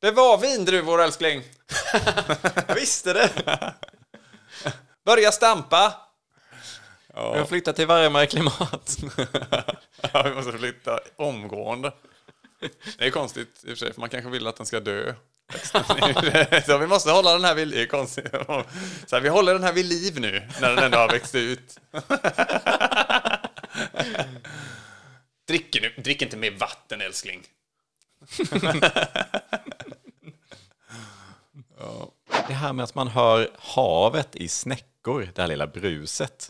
Det 0.00 0.10
var 0.10 0.38
vindruvor 0.38 1.02
älskling! 1.02 1.42
Jag 2.68 2.74
visste 2.74 3.12
det! 3.12 3.30
Börja 5.04 5.32
stampa! 5.32 5.94
Jag 7.14 7.38
har 7.38 7.44
flyttat 7.44 7.76
till 7.76 7.86
varmare 7.86 8.26
klimat. 8.26 8.96
Ja, 10.12 10.22
vi 10.22 10.34
måste 10.34 10.52
flytta 10.52 11.00
omgående. 11.16 11.92
Det 12.98 13.06
är 13.06 13.10
konstigt 13.10 13.60
i 13.64 13.66
och 13.66 13.68
för 13.68 13.76
sig, 13.76 13.92
för 13.92 14.00
man 14.00 14.08
kanske 14.08 14.30
vill 14.30 14.46
att 14.46 14.56
den 14.56 14.66
ska 14.66 14.80
dö. 14.80 15.14
Så 16.66 16.78
vi 16.78 16.86
måste 16.86 17.10
hålla 17.10 17.32
den 17.32 17.44
här 17.44 17.54
vid, 17.54 17.68
det 17.68 17.82
är 17.82 17.86
konstigt. 17.86 18.26
Så 19.06 19.16
här, 19.16 19.20
vi 19.20 19.28
håller 19.28 19.52
den 19.52 19.62
här 19.62 19.72
vid 19.72 19.86
liv 19.86 20.20
nu, 20.20 20.48
när 20.60 20.74
den 20.74 20.84
ändå 20.84 20.98
har 20.98 21.08
växt 21.08 21.34
ut. 21.34 21.78
drick, 25.48 25.78
nu, 25.82 26.02
drick 26.02 26.22
inte 26.22 26.36
mer 26.36 26.50
vatten 26.50 27.00
älskling. 27.00 27.42
Det 32.48 32.54
här 32.54 32.72
med 32.72 32.84
att 32.84 32.94
man 32.94 33.08
hör 33.08 33.50
havet 33.58 34.36
i 34.36 34.48
snäckor, 34.48 35.30
det 35.34 35.42
här 35.42 35.48
lilla 35.48 35.66
bruset. 35.66 36.48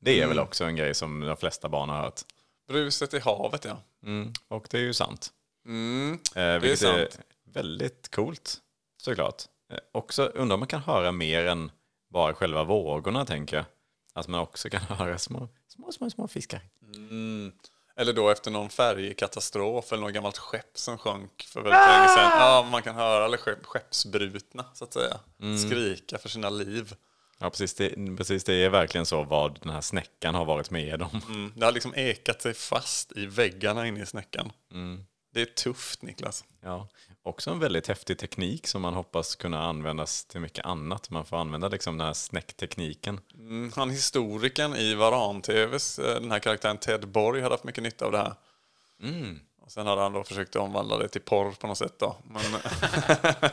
Det 0.00 0.20
är 0.20 0.26
väl 0.26 0.38
också 0.38 0.64
en 0.64 0.76
grej 0.76 0.94
som 0.94 1.20
de 1.20 1.36
flesta 1.36 1.68
barn 1.68 1.88
har 1.88 1.96
hört. 2.02 2.20
Bruset 2.68 3.14
i 3.14 3.18
havet 3.18 3.64
ja. 3.64 3.82
Mm, 4.02 4.32
och 4.48 4.66
det 4.70 4.78
är 4.78 4.82
ju 4.82 4.94
sant. 4.94 5.30
Mm, 5.66 6.18
Eh, 6.34 6.58
vilket 6.58 6.78
sant. 6.78 6.96
är 6.96 7.08
väldigt 7.56 8.14
coolt, 8.14 8.58
såklart. 9.02 9.42
Eh, 9.72 9.78
också 9.92 10.24
undrar 10.24 10.54
om 10.54 10.60
man 10.60 10.68
kan 10.68 10.80
höra 10.80 11.12
mer 11.12 11.46
än 11.46 11.70
bara 12.10 12.34
själva 12.34 12.64
vågorna, 12.64 13.24
tänker 13.24 13.56
jag. 13.56 13.64
Att 14.14 14.28
man 14.28 14.40
också 14.40 14.70
kan 14.70 14.80
höra 14.88 15.18
små, 15.18 15.48
små, 15.68 15.92
små, 15.92 16.10
små 16.10 16.28
fiskar. 16.28 16.60
Eller 17.98 18.12
då 18.12 18.30
efter 18.30 18.50
någon 18.50 18.68
färjekatastrof 18.70 19.92
eller 19.92 20.02
något 20.02 20.12
gammalt 20.14 20.38
skepp 20.38 20.78
som 20.78 20.98
sjönk 20.98 21.42
för 21.48 21.60
väldigt 21.60 21.86
länge 21.88 22.08
sedan. 22.08 22.30
Ja, 22.40 22.68
man 22.70 22.82
kan 22.82 22.94
höra 22.94 23.24
alla 23.24 23.36
skepp, 23.36 23.66
skeppsbrutna 23.66 24.64
så 24.74 24.84
att 24.84 24.92
säga. 24.92 25.18
Skrika 25.66 26.18
för 26.18 26.28
sina 26.28 26.50
liv. 26.50 26.94
Ja, 27.38 27.50
precis 27.50 27.74
det, 27.74 28.16
precis. 28.16 28.44
Det 28.44 28.54
är 28.54 28.70
verkligen 28.70 29.06
så 29.06 29.22
vad 29.22 29.60
den 29.62 29.72
här 29.72 29.80
snäckan 29.80 30.34
har 30.34 30.44
varit 30.44 30.70
med 30.70 31.02
om. 31.02 31.20
Mm, 31.28 31.52
det 31.56 31.64
har 31.64 31.72
liksom 31.72 31.92
ekat 31.96 32.42
sig 32.42 32.54
fast 32.54 33.12
i 33.16 33.26
väggarna 33.26 33.86
inne 33.86 34.02
i 34.02 34.06
snäckan. 34.06 34.52
Det 35.36 35.42
är 35.42 35.46
tufft 35.46 36.02
Niklas. 36.02 36.44
Ja. 36.60 36.88
Också 37.22 37.50
en 37.50 37.58
väldigt 37.58 37.86
häftig 37.86 38.18
teknik 38.18 38.66
som 38.66 38.82
man 38.82 38.94
hoppas 38.94 39.36
kunna 39.36 39.62
användas 39.62 40.24
till 40.24 40.40
mycket 40.40 40.64
annat. 40.66 41.10
Man 41.10 41.24
får 41.24 41.36
använda 41.36 41.68
liksom 41.68 41.98
den 41.98 42.06
här 42.06 42.14
snäcktekniken. 42.14 43.20
Mm, 43.34 43.72
han 43.76 43.90
historikern 43.90 44.76
i 44.76 44.94
Varan-TVs, 44.94 45.98
eh, 45.98 46.20
den 46.20 46.30
här 46.30 46.38
karaktären 46.38 46.78
Ted 46.78 47.08
Borg, 47.08 47.40
hade 47.40 47.54
haft 47.54 47.64
mycket 47.64 47.82
nytta 47.82 48.06
av 48.06 48.12
det 48.12 48.18
här. 48.18 48.34
Och 49.62 49.72
sen 49.72 49.86
hade 49.86 50.02
han 50.02 50.12
då 50.12 50.24
försökt 50.24 50.56
omvandla 50.56 50.98
det 50.98 51.08
till 51.08 51.22
porr 51.22 51.52
på 51.52 51.66
något 51.66 51.78
sätt 51.78 51.98
då. 51.98 52.16
Men, 52.24 52.42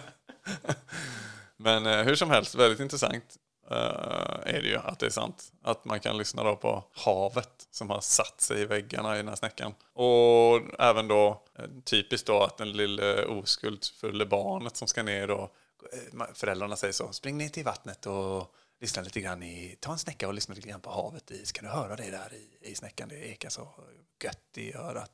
Men 1.58 1.86
eh, 1.86 2.06
hur 2.06 2.16
som 2.16 2.30
helst, 2.30 2.56
väldigt 2.56 2.80
intressant 2.80 3.38
Eh, 3.72 4.56
är 4.56 4.62
det 4.62 4.68
ju 4.68 4.78
att 4.78 5.00
det 5.00 5.06
är 5.06 5.10
sant. 5.10 5.52
Att 5.62 5.86
man 5.86 6.00
kan 6.00 6.18
lyssna 6.18 6.44
då 6.44 6.56
på 6.56 6.84
havet 6.92 7.68
som 7.72 7.90
har 7.90 8.02
satt 8.02 8.42
sig 8.42 8.62
i 8.62 8.66
väggarna 8.66 9.14
i 9.16 9.18
den 9.18 9.28
här 9.28 9.36
snäckan. 9.36 9.74
Och 9.94 10.82
även 10.82 11.08
då 11.08 11.44
eh, 11.60 11.66
typiskt 11.84 12.28
då 12.28 12.44
att 12.44 12.58
den 12.58 12.72
lille 12.72 13.26
oskuldsfulla 13.26 14.26
barnet 14.26 14.76
som 14.76 14.88
ska 14.88 15.04
ner 15.04 15.28
då, 15.28 15.52
eh, 15.94 16.26
föräldrarna 16.34 16.76
säger 16.76 16.94
så, 16.94 17.12
spring 17.12 17.38
ner 17.38 17.50
till 17.50 17.64
vattnet 17.64 18.06
och 18.06 18.54
lyssna 18.82 19.02
lite 19.02 19.22
grann 19.22 19.44
i, 19.44 19.78
ta 19.80 19.92
en 19.92 19.98
snäcka 19.98 20.28
och 20.28 20.34
lyssna 20.34 20.56
lite 20.56 20.68
grann 20.70 20.82
på 20.82 20.92
havet 20.92 21.32
i, 21.32 21.46
ska 21.46 21.62
du 21.62 21.68
höra 21.68 21.96
det 21.96 22.12
där 22.12 22.34
i, 22.34 22.72
i 22.72 22.76
snäckan, 22.76 23.10
det 23.10 23.16
ekar 23.16 23.50
så 23.50 23.68
gött 24.24 24.58
i 24.58 24.74
örat. 24.74 25.12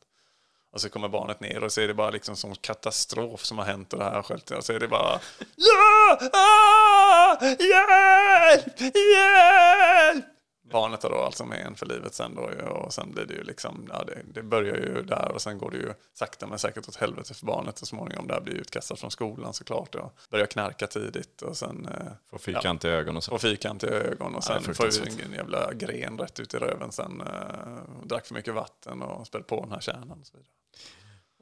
Och 0.71 0.81
så 0.81 0.89
kommer 0.89 1.09
barnet 1.09 1.39
ner 1.39 1.63
och 1.63 1.71
så 1.71 1.81
är 1.81 1.87
det 1.87 1.93
bara 1.93 2.09
liksom 2.09 2.35
som 2.35 2.55
katastrof 2.55 3.45
som 3.45 3.57
har 3.57 3.65
hänt 3.65 3.93
och 3.93 3.99
det 3.99 4.05
här 4.05 4.11
har. 4.11 4.57
Och 4.57 4.65
så 4.65 4.73
är 4.73 4.79
det 4.79 4.87
bara 4.87 5.19
Ja! 5.55 6.19
Ah! 6.33 7.45
Hjälp! 7.45 8.79
Hjälp! 8.79 10.25
barnet 10.71 11.03
är 11.03 11.09
då 11.09 11.17
alltså 11.17 11.45
med 11.45 11.65
en 11.65 11.75
för 11.75 11.85
livet 11.85 12.13
sen 12.13 12.35
då 12.35 12.41
och 12.69 12.93
sen 12.93 13.11
blir 13.11 13.25
det 13.25 13.33
ju 13.33 13.43
liksom, 13.43 13.87
ja 13.91 14.03
det, 14.03 14.21
det 14.33 14.43
börjar 14.43 14.75
ju 14.75 15.01
där 15.01 15.31
och 15.31 15.41
sen 15.41 15.57
går 15.57 15.71
det 15.71 15.77
ju 15.77 15.93
sakta 16.13 16.47
men 16.47 16.59
säkert 16.59 16.87
åt 16.87 16.95
helvete 16.95 17.33
för 17.33 17.45
barnet 17.45 17.77
så 17.77 17.85
småningom. 17.85 18.27
Där 18.27 18.41
blir 18.41 18.53
utkastat 18.53 18.99
från 18.99 19.11
skolan 19.11 19.53
såklart 19.53 19.95
och 19.95 20.11
börjar 20.29 20.45
knarka 20.45 20.87
tidigt 20.87 21.41
och 21.41 21.57
sen 21.57 21.85
eh, 21.85 22.11
Får 22.29 22.37
fyrkantiga 22.37 22.91
ögon 22.91 23.17
och 23.17 23.23
så. 23.23 23.33
och 23.33 23.41
fyrkantiga 23.41 23.91
ögon 23.91 24.35
och 24.35 24.43
Ja, 24.49 24.59
sen 24.61 24.69
är 24.69 24.73
får 24.73 24.85
ju 24.85 25.23
en 25.25 25.33
jävla 25.33 25.73
gren 25.73 26.17
rätt 26.17 26.39
ut 26.39 26.53
i 26.53 26.57
röven 26.57 26.91
sen. 26.91 27.21
Eh, 27.21 28.03
drack 28.03 28.25
för 28.25 28.33
mycket 28.33 28.53
vatten 28.53 29.01
och 29.01 29.27
spelade 29.27 29.47
på 29.47 29.61
den 29.61 29.71
här 29.71 29.79
kärnan 29.79 30.19
och 30.21 30.27
så 30.27 30.37
vidare. 30.37 30.58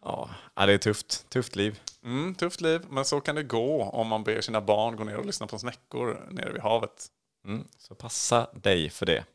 Ja, 0.07 0.65
det 0.65 0.73
är 0.73 0.77
tufft. 0.77 1.29
Tufft 1.29 1.55
liv. 1.55 1.79
Mm, 2.03 2.35
tufft 2.35 2.61
liv, 2.61 2.81
men 2.89 3.05
så 3.05 3.21
kan 3.21 3.35
det 3.35 3.43
gå 3.43 3.83
om 3.83 4.07
man 4.07 4.23
ber 4.23 4.41
sina 4.41 4.61
barn 4.61 4.95
gå 4.95 5.03
ner 5.03 5.17
och 5.17 5.25
lyssna 5.25 5.47
på 5.47 5.59
snäckor 5.59 6.27
nere 6.31 6.53
vid 6.53 6.61
havet. 6.61 7.07
Mm. 7.47 7.67
Så 7.77 7.95
passa 7.95 8.47
dig 8.53 8.89
för 8.89 9.05
det. 9.05 9.25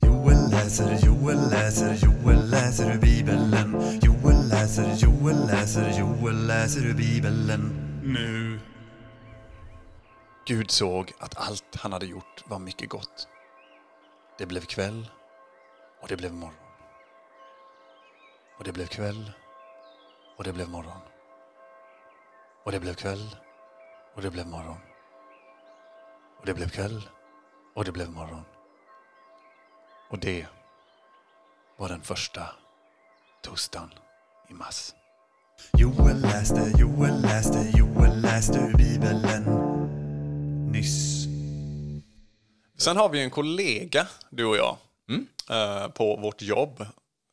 Joel 0.00 0.50
läser, 0.50 1.06
Joel 1.06 1.50
läser, 1.50 1.94
Joel 1.94 2.50
läser 2.50 2.94
ur 2.94 3.00
Bibeln. 3.00 3.54
Joel 4.02 4.48
läser, 4.48 4.94
Joel 4.96 5.46
läser, 5.46 5.98
Joel 5.98 6.46
läser 6.46 6.86
ur 6.86 6.94
Bibeln. 6.94 7.70
Nu. 8.04 8.60
Gud 10.46 10.70
såg 10.70 11.12
att 11.18 11.36
allt 11.36 11.76
han 11.76 11.92
hade 11.92 12.06
gjort 12.06 12.44
var 12.46 12.58
mycket 12.58 12.88
gott. 12.88 13.28
Det 14.38 14.46
blev 14.46 14.60
kväll 14.60 15.10
och 16.02 16.08
det 16.08 16.16
blev 16.16 16.32
morgon. 16.32 16.54
Och 18.58 18.64
det 18.64 18.72
blev 18.72 18.86
kväll 18.86 19.32
och 20.40 20.44
det 20.44 20.52
blev 20.52 20.68
morgon. 20.68 21.00
Och 22.64 22.72
det 22.72 22.80
blev 22.80 22.94
kväll 22.94 23.36
och 24.14 24.22
det 24.22 24.30
blev 24.30 24.46
morgon. 24.46 24.78
Och 26.38 26.46
det 26.46 26.54
blev 26.54 26.68
kväll 26.68 27.08
och 27.74 27.84
det 27.84 27.92
blev 27.92 28.10
morgon. 28.10 28.44
Och 30.10 30.18
det 30.18 30.46
var 31.76 31.88
den 31.88 32.00
första 32.00 32.42
torsdagen 33.42 33.90
i 34.48 34.54
mars. 34.54 34.94
Joel 35.72 36.20
läste, 36.20 36.72
Joel 36.78 37.22
läste, 37.22 37.78
Joel 37.78 38.20
läste 38.20 38.58
ur 38.58 38.76
Bibeln. 38.76 39.44
Nyss. 40.72 41.26
Sen 42.78 42.96
har 42.96 43.08
vi 43.08 43.22
en 43.22 43.30
kollega, 43.30 44.06
du 44.30 44.44
och 44.44 44.56
jag, 44.56 44.76
Mm. 45.08 45.26
eh, 45.50 45.88
på 45.88 46.16
vårt 46.16 46.42
jobb 46.42 46.86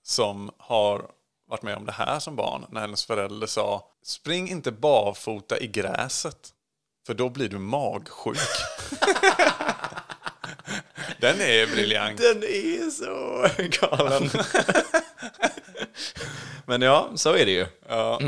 som 0.03 0.51
har 0.57 1.16
varit 1.47 1.61
med 1.61 1.77
om 1.77 1.85
det 1.85 1.91
här 1.91 2.19
som 2.19 2.35
barn. 2.35 2.65
När 2.69 2.81
hennes 2.81 3.05
förälder 3.05 3.47
sa 3.47 3.91
spring 4.03 4.49
inte 4.49 4.71
barfota 4.71 5.59
i 5.59 5.67
gräset 5.67 6.53
för 7.07 7.13
då 7.13 7.29
blir 7.29 7.49
du 7.49 7.57
magsjuk. 7.57 8.37
Den 11.19 11.41
är 11.41 11.67
briljant. 11.67 12.17
Den 12.17 12.43
är 12.43 12.89
så 12.89 13.47
galen. 13.87 14.29
Men 16.65 16.81
ja, 16.81 17.09
så 17.15 17.33
är 17.33 17.45
det 17.45 17.51
ju. 17.51 17.65
Ja. 17.87 18.19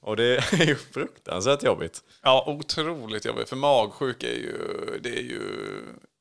Och 0.00 0.16
det 0.16 0.52
är 0.52 0.64
ju 0.66 0.76
fruktansvärt 0.76 1.62
jobbigt. 1.62 2.02
Ja, 2.22 2.44
otroligt 2.46 3.24
jobbigt. 3.24 3.48
För 3.48 3.56
magsjuk 3.56 4.22
är 4.22 4.34
ju, 4.34 4.58
det 5.02 5.10
är 5.10 5.22
ju 5.22 5.42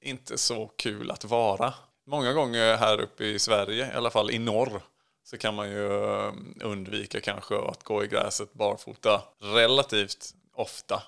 inte 0.02 0.38
så 0.38 0.68
kul 0.78 1.12
att 1.12 1.24
vara. 1.24 1.74
Många 2.08 2.34
gånger 2.34 2.78
här 2.78 3.02
uppe 3.02 3.26
i 3.26 3.40
Sverige, 3.40 3.88
i 3.94 3.96
alla 3.96 4.10
fall 4.10 4.32
i 4.32 4.40
norr, 4.40 4.82
så 5.24 5.38
kan 5.38 5.56
man 5.56 5.70
ju 5.70 6.04
eh, 6.04 6.34
undvika 6.62 7.22
kanske 7.22 7.58
att 7.60 7.84
gå 7.84 8.04
i 8.04 8.08
gräset 8.08 8.54
barfota 8.54 9.22
relativt 9.40 10.34
ofta 10.54 11.04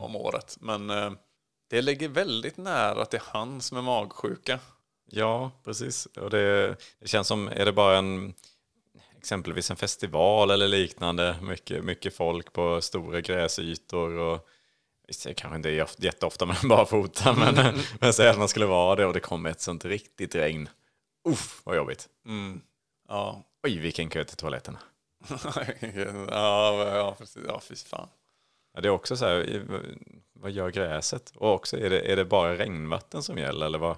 om 0.00 0.16
året. 0.16 0.56
Men 0.60 0.90
eh, 0.90 1.12
det 1.70 1.82
ligger 1.82 2.08
väldigt 2.08 2.56
nära 2.56 3.02
att 3.02 3.10
det 3.10 3.16
är 3.16 3.22
han 3.26 3.60
som 3.60 3.78
är 3.78 3.82
magsjuka. 3.82 4.58
Ja, 5.10 5.50
precis. 5.64 6.06
Och 6.06 6.30
det, 6.30 6.76
det 7.00 7.08
känns 7.08 7.28
som, 7.28 7.48
är 7.48 7.64
det 7.64 7.72
bara 7.72 7.98
en 7.98 8.34
exempelvis 9.18 9.70
en 9.70 9.76
festival 9.76 10.50
eller 10.50 10.68
liknande, 10.68 11.36
mycket, 11.42 11.84
mycket 11.84 12.16
folk 12.16 12.52
på 12.52 12.80
stora 12.80 13.20
gräsytor 13.20 14.10
och 14.10 14.48
visst, 15.06 15.24
det 15.24 15.34
kanske 15.34 15.56
inte 15.56 15.70
är 15.70 15.82
of- 15.82 15.96
jätteofta 15.98 16.46
man 16.46 16.56
bara 16.68 16.86
fotar, 16.86 17.34
men, 17.34 17.80
men 18.00 18.12
säg 18.12 18.28
att 18.28 18.38
man 18.38 18.48
skulle 18.48 18.66
vara 18.66 18.96
det 18.96 19.06
och 19.06 19.12
det 19.12 19.20
kommer 19.20 19.50
ett 19.50 19.60
sånt 19.60 19.84
riktigt 19.84 20.34
regn. 20.34 20.68
Uff, 21.28 21.60
vad 21.64 21.76
jobbigt. 21.76 22.08
Ja, 23.08 23.42
Oj, 23.66 23.78
vilken 23.78 24.08
kö 24.08 24.24
till 24.24 24.36
toaletterna. 24.36 24.78
ja, 26.28 26.96
ja 26.96 27.14
precis. 27.18 27.42
Ja, 27.48 27.60
fy 27.60 27.76
fan. 27.76 28.08
Ja, 28.74 28.80
det 28.80 28.88
är 28.88 28.92
också 28.92 29.16
så 29.16 29.24
här, 29.26 29.62
vad 30.32 30.50
gör 30.50 30.70
gräset? 30.70 31.32
Och 31.36 31.54
också, 31.54 31.78
är 31.78 31.90
det, 31.90 32.12
är 32.12 32.16
det 32.16 32.24
bara 32.24 32.58
regnvatten 32.58 33.22
som 33.22 33.38
gäller 33.38 33.66
eller 33.66 33.78
vad? 33.78 33.96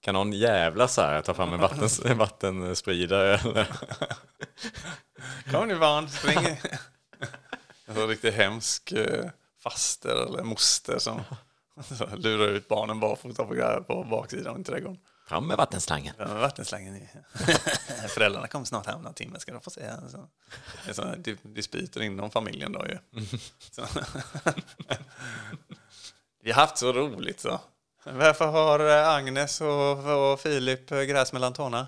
Kan 0.00 0.14
någon 0.14 0.32
jävla 0.32 0.88
så 0.88 1.00
här 1.00 1.22
ta 1.22 1.34
fram 1.34 1.52
en, 1.52 1.60
vattens, 1.60 2.00
en 2.04 2.18
vattenspridare? 2.18 3.34
Eller? 3.34 3.68
Kom 5.50 5.68
nu 5.68 5.78
barn, 5.78 6.08
spring. 6.08 6.58
En 7.86 8.08
riktigt 8.08 8.34
hemsk 8.34 8.92
eh, 8.92 9.30
faster 9.62 10.26
eller 10.26 10.42
moster 10.42 10.98
som 10.98 11.20
lurar 12.16 12.48
ut 12.48 12.68
barnen 12.68 13.00
barfota 13.00 13.44
på, 13.44 13.84
på 13.86 14.04
baksidan 14.04 14.60
i 14.60 14.64
trädgården. 14.64 14.98
Fram 15.26 15.46
med 15.46 15.56
vattenslangen. 15.56 16.14
Ja, 16.18 16.26
med 16.26 16.36
vattenslangen. 16.40 17.08
Föräldrarna 18.08 18.48
kommer 18.48 18.64
snart 18.64 18.86
hem 18.86 18.96
om 18.96 19.02
några 19.02 19.14
timmar 19.14 19.38
ska 19.38 19.52
de 19.52 19.60
få 19.60 19.70
se. 19.70 19.90
Så. 20.10 20.28
Det 20.84 20.90
är 20.90 20.94
sådana 20.94 21.16
di- 21.16 21.36
dispyter 21.42 22.02
inom 22.02 22.30
familjen 22.30 22.72
då 22.72 22.86
ju. 22.86 22.98
Vi 26.42 26.52
har 26.52 26.60
haft 26.60 26.78
så 26.78 26.92
roligt 26.92 27.40
så. 27.40 27.60
Varför 28.04 28.46
har 28.46 28.80
eh, 28.88 29.08
Agnes 29.08 29.60
och, 29.60 29.98
och 30.32 30.40
Filip 30.40 30.90
eh, 30.92 31.02
gräs 31.02 31.32
mellan 31.32 31.52
tårna? 31.52 31.86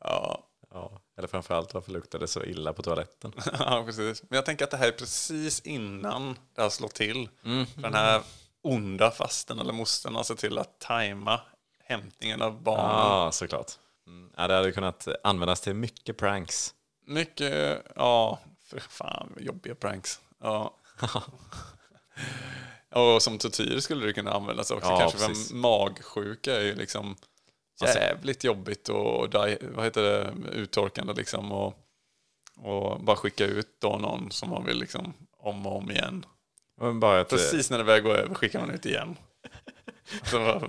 ja. 0.00 0.42
Ja, 0.70 1.00
eller 1.18 1.28
framförallt 1.28 1.74
varför 1.74 1.92
luktar 1.92 2.18
det 2.18 2.28
så 2.28 2.44
illa 2.44 2.72
på 2.72 2.82
toaletten? 2.82 3.32
ja, 3.58 3.82
precis. 3.86 4.22
Men 4.22 4.36
jag 4.36 4.44
tänker 4.46 4.64
att 4.64 4.70
det 4.70 4.76
här 4.76 4.88
är 4.88 4.92
precis 4.92 5.60
innan 5.60 6.38
det 6.54 6.62
har 6.62 6.70
slått 6.70 6.94
till. 6.94 7.28
Den 7.74 7.94
här 7.94 8.22
onda 8.66 9.10
fasten 9.10 9.58
eller 9.58 9.72
mostern 9.72 10.14
har 10.14 10.22
sett 10.22 10.38
till 10.38 10.58
att 10.58 10.78
tajma 10.78 11.40
hämtningen 11.84 12.42
av 12.42 12.62
barnen. 12.62 12.84
Ja, 12.84 13.32
såklart. 13.32 13.72
Mm. 14.06 14.30
Ja, 14.36 14.48
det 14.48 14.54
hade 14.54 14.72
kunnat 14.72 15.08
användas 15.24 15.60
till 15.60 15.74
mycket 15.74 16.16
pranks. 16.18 16.74
Mycket, 17.06 17.82
ja, 17.96 18.38
för 18.64 18.78
fan 18.80 19.32
jobbiga 19.38 19.74
pranks. 19.74 20.20
Ja. 20.42 20.74
och 22.94 23.22
som 23.22 23.38
tortyr 23.38 23.80
skulle 23.80 24.06
det 24.06 24.12
kunna 24.12 24.32
användas 24.32 24.70
också. 24.70 24.88
Ja, 24.88 24.98
Kanske 24.98 25.18
precis. 25.18 25.48
för 25.48 25.56
magsjuka 25.56 26.56
är 26.56 26.60
ju 26.60 26.74
liksom 26.74 27.16
Alltså- 27.80 27.98
jävligt 27.98 28.44
jobbigt 28.44 28.88
och 28.88 29.34
vad 29.74 29.84
heter 29.84 30.02
det, 30.02 30.34
uttorkande 30.52 31.12
liksom. 31.12 31.52
Och, 31.52 31.74
och 32.56 33.00
bara 33.00 33.16
skicka 33.16 33.44
ut 33.44 33.76
då 33.80 33.96
någon 33.96 34.30
som 34.30 34.50
man 34.50 34.64
vill 34.64 34.78
liksom 34.78 35.14
om 35.38 35.66
och 35.66 35.76
om 35.76 35.90
igen. 35.90 36.26
Men 36.80 37.00
Bara 37.00 37.20
att 37.20 37.32
eh, 37.32 37.38
Precis 37.38 37.70
när 37.70 37.78
det 37.78 37.84
väl 37.84 38.00
går 38.00 38.14
över 38.14 38.34
skickar 38.34 38.60
man 38.60 38.70
ut 38.70 38.86
igen. 38.86 39.16
Så, 40.22 40.62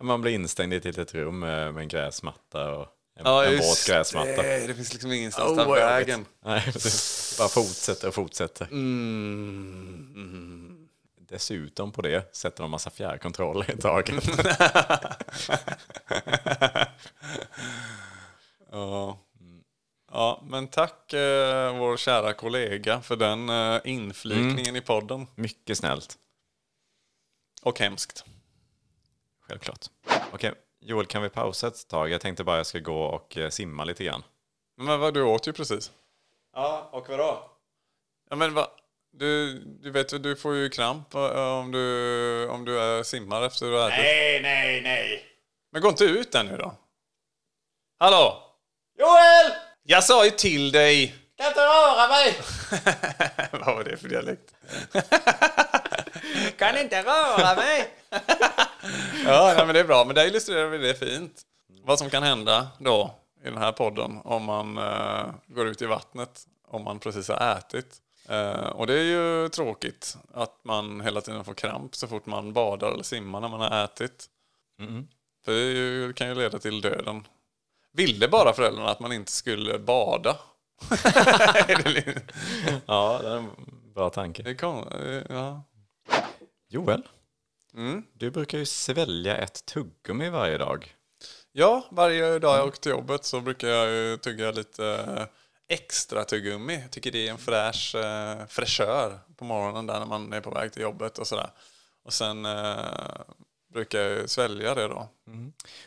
man 0.00 0.20
blir 0.20 0.32
instängd 0.32 0.72
i 0.72 0.76
ett 0.76 0.84
litet 0.84 1.14
rum 1.14 1.38
med, 1.38 1.76
en 1.78 1.88
gräsmatta 1.88 2.70
och 2.74 2.86
en, 3.16 3.22
ja, 3.24 3.44
en 3.44 3.58
våt 3.58 3.84
gräsmatta. 3.88 4.42
Det, 4.42 4.66
det 4.66 4.74
finns 4.74 4.92
liksom 4.92 5.12
ingenstans 5.12 5.50
Oh, 5.50 5.58
jobbigt. 5.64 5.82
vägen. 5.82 6.26
Nej. 6.44 6.62
Bara 7.38 7.48
fortsätter 7.48 8.08
och 8.08 8.14
fortsätter. 8.14 8.66
Mm, 8.70 10.12
mm. 10.16 10.88
Dessutom 11.20 11.92
på 11.92 12.02
det 12.02 12.36
sätter 12.36 12.62
de 12.62 12.70
massa 12.70 12.90
fjärrkontroller 12.90 13.70
i 13.70 13.76
taget. 13.76 14.24
Ja. 18.70 19.18
ja, 20.12 20.42
men 20.58 20.68
tack 20.68 21.12
eh, 21.12 21.78
vår 21.78 21.96
kära 21.96 22.32
kollega 22.32 23.00
för 23.00 23.16
den 23.16 23.48
eh, 23.48 23.80
inflikningen 23.84 24.76
i 24.76 24.80
podden. 24.80 25.26
Mycket 25.34 25.78
snällt. 25.78 26.18
Och 27.62 27.80
hemskt. 27.80 28.24
Självklart. 29.40 29.86
Okej, 30.32 30.52
Joel 30.80 31.06
kan 31.06 31.22
vi 31.22 31.28
pausa 31.28 31.66
ett 31.66 31.88
tag? 31.88 32.10
Jag 32.10 32.20
tänkte 32.20 32.44
bara 32.44 32.56
jag 32.56 32.66
ska 32.66 32.78
gå 32.78 33.02
och 33.02 33.36
eh, 33.36 33.50
simma 33.50 33.84
lite 33.84 34.04
grann. 34.04 34.22
Men 34.76 35.00
vad, 35.00 35.14
du 35.14 35.22
åt 35.22 35.48
ju 35.48 35.52
precis. 35.52 35.92
Ja, 36.54 36.88
och 36.92 37.08
vadå? 37.08 37.50
Ja, 38.30 38.36
men 38.36 38.54
vad? 38.54 38.68
Du, 39.12 39.58
du 39.58 39.90
vet 39.90 40.22
du 40.22 40.36
får 40.36 40.54
ju 40.54 40.68
kramp 40.68 41.14
eh, 41.14 41.58
om 41.58 41.72
du, 41.72 42.48
om 42.48 42.64
du 42.64 42.80
är 42.80 43.02
simmar 43.02 43.42
efter 43.42 43.66
du 43.66 43.72
har 43.72 43.88
ätit. 43.88 43.98
Nej, 43.98 44.42
nej, 44.42 44.80
nej! 44.80 45.24
Men 45.72 45.82
gå 45.82 45.88
inte 45.88 46.04
ut 46.04 46.32
där 46.32 46.44
nu 46.44 46.56
då. 46.56 46.74
Hallå? 47.98 48.42
Joel! 48.98 49.67
Jag 49.90 50.04
sa 50.04 50.24
ju 50.24 50.30
till 50.30 50.72
dig! 50.72 51.14
Kan 51.36 51.46
inte 51.46 51.60
röra 51.60 52.08
mig! 52.08 52.36
vad 53.52 53.76
var 53.76 53.84
det 53.84 53.96
för 53.96 54.08
dialekt? 54.08 54.54
Kan 56.58 56.78
inte 56.78 57.02
röra 57.02 57.54
mig! 57.56 57.94
Ja, 59.24 59.54
nej, 59.56 59.66
men 59.66 59.74
det 59.74 59.80
är 59.80 59.84
bra. 59.84 60.04
Men 60.04 60.14
där 60.14 60.26
illustrerar 60.26 60.66
vi 60.68 60.78
det 60.78 60.94
fint. 60.94 61.42
Vad 61.82 61.98
som 61.98 62.10
kan 62.10 62.22
hända 62.22 62.68
då 62.78 63.14
i 63.44 63.44
den 63.44 63.58
här 63.58 63.72
podden 63.72 64.20
om 64.24 64.44
man 64.44 64.78
eh, 64.78 65.26
går 65.46 65.66
ut 65.66 65.82
i 65.82 65.86
vattnet 65.86 66.46
om 66.68 66.84
man 66.84 66.98
precis 66.98 67.28
har 67.28 67.56
ätit. 67.58 67.96
Eh, 68.28 68.68
och 68.68 68.86
det 68.86 68.94
är 68.94 69.04
ju 69.04 69.48
tråkigt 69.48 70.16
att 70.34 70.64
man 70.64 71.00
hela 71.00 71.20
tiden 71.20 71.44
får 71.44 71.54
kramp 71.54 71.96
så 71.96 72.08
fort 72.08 72.26
man 72.26 72.52
badar 72.52 72.92
eller 72.92 73.02
simmar 73.02 73.40
när 73.40 73.48
man 73.48 73.60
har 73.60 73.84
ätit. 73.84 74.26
För 75.44 75.52
det 75.52 75.58
är 75.60 75.74
ju, 75.74 76.06
det 76.08 76.14
kan 76.14 76.28
ju 76.28 76.34
leda 76.34 76.58
till 76.58 76.80
döden. 76.80 77.24
Ville 77.92 78.28
bara 78.28 78.52
föräldrarna 78.52 78.90
att 78.90 79.00
man 79.00 79.12
inte 79.12 79.32
skulle 79.32 79.78
bada? 79.78 80.38
Ja, 82.86 83.18
det 83.22 83.28
är 83.28 83.36
en 83.36 83.50
bra 83.94 84.10
tanke. 84.10 84.42
det 84.42 84.54
kom, 84.54 84.84
ja. 85.28 85.62
Joel, 86.68 87.02
Mm. 87.74 88.04
du 88.12 88.30
brukar 88.30 88.58
ju 88.58 88.66
svälja 88.66 89.36
ett 89.36 89.64
tuggummi 89.66 90.28
varje 90.28 90.58
dag. 90.58 90.94
ja, 91.52 91.86
varje 91.90 92.38
dag 92.38 92.58
jag 92.58 92.66
åker 92.66 92.78
till 92.78 92.90
jobbet 92.90 93.24
så 93.24 93.40
brukar 93.40 93.68
jag 93.68 93.88
ju 93.90 94.16
tugga 94.16 94.50
lite 94.50 94.86
eh, 95.18 95.24
extra 95.76 96.24
tuggummi. 96.24 96.80
Jag 96.82 96.90
tycker 96.90 97.10
det 97.12 97.26
är 97.28 97.30
en 97.30 97.38
fräsch 97.38 97.94
eh, 97.94 98.46
fräschör 98.48 99.18
på 99.36 99.44
morgonen 99.44 99.86
där 99.86 99.98
när 99.98 100.06
man 100.06 100.32
är 100.32 100.40
på 100.40 100.50
väg 100.50 100.72
till 100.72 100.82
jobbet 100.82 101.18
och 101.18 101.26
sådär. 101.26 101.50
Och 102.04 102.12
sen 102.12 102.44
eh, 102.46 102.74
brukar 103.72 104.00
jag 104.00 104.30
svälja 104.30 104.74
det 104.74 104.88
då. 104.88 105.08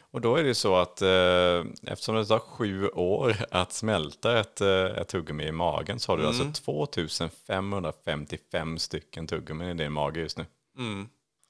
Och 0.02 0.22
då 0.22 0.36
är 0.36 0.44
det 0.44 0.48
ju 0.48 0.54
så 0.54 0.76
att 0.76 1.02
eh, 1.02 1.64
eftersom 1.84 2.16
det 2.16 2.26
tar 2.26 2.40
sju 2.40 2.90
år 2.90 3.36
att 3.52 3.74
smälta 3.74 4.40
ett, 4.40 4.62
eh, 4.62 4.86
ett 4.86 5.08
tuggummi 5.08 5.48
i 5.48 5.52
magen 5.52 6.00
så 6.00 6.12
har 6.12 6.18
du 6.18 6.28
alltså 6.28 6.52
2555 6.52 8.78
stycken 8.78 9.28
tuggummin 9.28 9.70
i 9.70 9.74
din 9.84 9.92
mage 9.92 10.20
just 10.20 10.38
nu. 10.38 10.46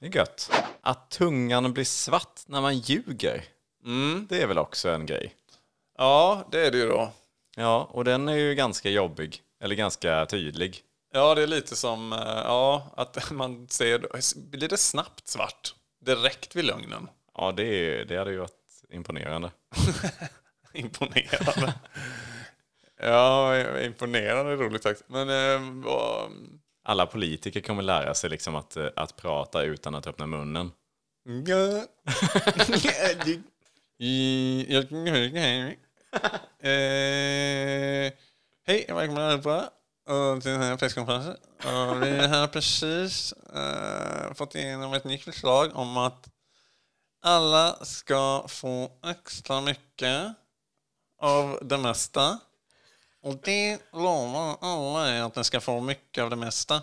Det 0.00 0.06
är 0.06 0.16
gött. 0.16 0.50
Att 0.80 1.10
tungan 1.10 1.72
blir 1.72 1.84
svart 1.84 2.40
när 2.46 2.60
man 2.60 2.78
ljuger, 2.78 3.44
det 4.28 4.42
är 4.42 4.46
väl 4.46 4.58
också 4.58 4.90
en 4.90 5.06
grej. 5.06 5.34
Ja, 5.98 6.48
det 6.50 6.66
är 6.66 6.70
det 6.70 6.78
ju 6.78 6.88
då. 6.88 7.12
Ja, 7.56 7.88
och 7.90 8.04
den 8.04 8.28
är 8.28 8.36
ju 8.36 8.54
ganska 8.54 8.90
jobbig, 8.90 9.40
eller 9.60 9.74
ganska 9.74 10.26
tydlig. 10.26 10.82
Ja, 11.12 11.34
det 11.34 11.42
är 11.42 11.46
lite 11.46 11.76
som 11.76 12.12
eh, 12.12 12.18
ja, 12.18 12.86
att 12.96 13.30
man 13.30 13.68
ser, 13.68 14.06
blir 14.50 14.68
det 14.68 14.76
snabbt 14.76 15.28
svart 15.28 15.74
direkt 16.04 16.56
vid 16.56 16.64
lögnen. 16.64 17.08
Ja, 17.36 17.52
det, 17.52 18.04
det 18.04 18.16
hade 18.16 18.30
ju 18.30 18.38
varit 18.38 18.84
imponerande. 18.90 19.50
Imponerande. 20.72 21.74
ja, 23.00 23.58
imponerande 23.80 24.52
är 24.52 24.56
roligt 24.56 24.82
sagt. 24.82 25.02
Men 25.06 25.28
eh, 25.28 25.84
vad- 25.84 26.30
Alla 26.84 27.06
politiker 27.06 27.60
kommer 27.60 27.82
lära 27.82 28.14
sig 28.14 28.30
liksom 28.30 28.54
att, 28.56 28.76
eh, 28.76 28.86
att 28.96 29.16
prata 29.16 29.62
utan 29.62 29.94
att 29.94 30.06
öppna 30.06 30.26
munnen. 30.26 30.70
Eh, 36.64 38.12
Hej, 38.66 38.84
välkomna 38.88 39.26
allihopa 39.26 39.58
och 39.58 39.81
till 40.42 40.50
den 40.50 40.62
här 40.62 40.76
presskonferensen. 40.76 41.36
Och 41.56 42.02
Vi 42.02 42.26
har 42.26 42.46
precis 42.46 43.32
eh, 43.32 44.34
fått 44.34 44.54
igenom 44.54 44.94
ett 44.94 45.04
nytt 45.04 45.22
förslag 45.22 45.76
om 45.76 45.96
att 45.96 46.28
alla 47.22 47.84
ska 47.84 48.44
få 48.48 48.90
extra 49.06 49.60
mycket 49.60 50.34
av 51.18 51.58
det 51.62 51.78
mesta. 51.78 52.38
Och 53.22 53.36
det 53.42 53.78
lovar 53.92 54.56
alla 54.60 55.08
är 55.08 55.22
att 55.22 55.34
de 55.34 55.44
ska 55.44 55.60
få 55.60 55.80
mycket 55.80 56.24
av 56.24 56.30
det 56.30 56.36
mesta. 56.36 56.82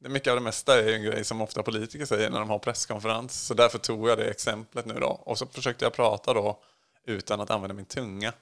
Det 0.00 0.08
mycket 0.08 0.30
av 0.30 0.36
det 0.36 0.42
mesta 0.42 0.78
är 0.78 0.88
ju 0.88 0.94
en 0.94 1.02
grej 1.02 1.24
som 1.24 1.40
ofta 1.40 1.62
politiker 1.62 2.06
säger 2.06 2.30
när 2.30 2.40
de 2.40 2.50
har 2.50 2.58
presskonferens. 2.58 3.46
Så 3.46 3.54
därför 3.54 3.78
tog 3.78 4.08
jag 4.08 4.18
det 4.18 4.30
exemplet 4.30 4.86
nu 4.86 4.94
då. 4.94 5.08
Och 5.08 5.38
så 5.38 5.46
försökte 5.46 5.84
jag 5.84 5.92
prata 5.92 6.34
då 6.34 6.62
utan 7.06 7.40
att 7.40 7.50
använda 7.50 7.74
min 7.74 7.84
tunga. 7.84 8.32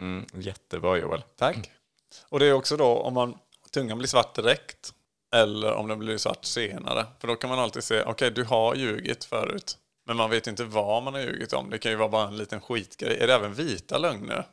Mm, 0.00 0.26
jättebra 0.34 0.96
Joel. 0.96 1.22
Tack. 1.36 1.70
Och 2.28 2.38
det 2.38 2.46
är 2.46 2.52
också 2.52 2.76
då 2.76 2.86
om 2.86 3.14
man, 3.14 3.38
tungan 3.70 3.98
blir 3.98 4.08
svart 4.08 4.34
direkt 4.34 4.92
eller 5.34 5.72
om 5.72 5.88
den 5.88 5.98
blir 5.98 6.18
svart 6.18 6.44
senare. 6.44 7.06
För 7.20 7.28
då 7.28 7.36
kan 7.36 7.50
man 7.50 7.58
alltid 7.58 7.84
se, 7.84 8.02
okej 8.02 8.30
du 8.30 8.44
har 8.44 8.74
ljugit 8.74 9.24
förut. 9.24 9.78
Men 10.06 10.16
man 10.16 10.30
vet 10.30 10.46
inte 10.46 10.64
vad 10.64 11.02
man 11.02 11.14
har 11.14 11.20
ljugit 11.20 11.52
om. 11.52 11.70
Det 11.70 11.78
kan 11.78 11.90
ju 11.92 11.96
vara 11.96 12.08
bara 12.08 12.28
en 12.28 12.36
liten 12.36 12.60
skitgrej. 12.60 13.18
Är 13.18 13.26
det 13.26 13.34
även 13.34 13.54
vita 13.54 13.98
lögner? 13.98 14.46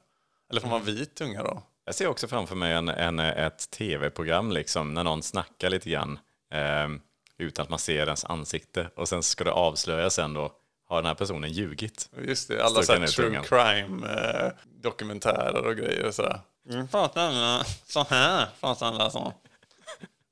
Eller 0.50 0.62
får 0.62 0.68
man 0.68 0.84
vit 0.84 1.16
tunga 1.16 1.44
då? 1.44 1.64
Jag 1.86 1.96
ser 1.96 2.08
också 2.08 2.28
framför 2.28 2.56
mig 2.56 2.74
en, 2.74 2.90
en, 2.90 3.20
ett 3.20 3.70
tv-program 3.72 4.52
liksom, 4.52 4.94
när 4.94 5.04
någon 5.04 5.24
snackar 5.24 5.70
lite 5.70 5.90
grann 5.90 6.20
eh, 6.54 6.90
utan 7.38 7.64
att 7.64 7.70
man 7.70 7.80
ser 7.80 8.06
ens 8.06 8.26
ansikte. 8.26 8.90
Och 8.96 9.10
sen 9.10 9.24
ska 9.24 9.44
det 9.44 9.52
avslöjas 9.52 10.14
sen 10.14 10.34
då, 10.34 10.52
har 10.88 10.98
den 10.98 11.06
här 11.06 11.16
personen 11.16 11.52
ljugit? 11.52 12.10
Just 12.28 12.48
det, 12.48 12.64
alla 12.64 12.84
så 12.84 12.94
true 12.94 13.08
tungan. 13.08 13.44
crime 13.44 14.08
eh, 14.08 15.68
och 15.68 15.76
grejer 15.76 16.06
och 16.06 16.16
sådär. 16.16 16.40
Mm, 16.70 16.88
pratar 16.88 17.28
alla 17.28 17.66
så 17.86 18.04
här? 18.10 18.48
Pratar 18.60 18.88
alla 18.88 19.10
så? 19.10 19.34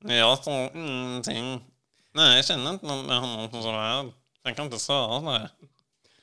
Nej, 0.00 0.18
Jag 0.18 0.38
sa 0.44 0.70
ingenting. 0.74 1.64
Nej, 2.14 2.36
jag 2.36 2.44
känner 2.44 2.70
inte 2.70 2.86
någon 2.86 3.06
med 3.06 3.20
honom 3.20 3.50
som 3.50 3.62
sådär. 3.62 4.12
Jag 4.42 4.56
kan 4.56 4.64
inte 4.64 4.78
svara 4.78 5.38
det. 5.38 5.50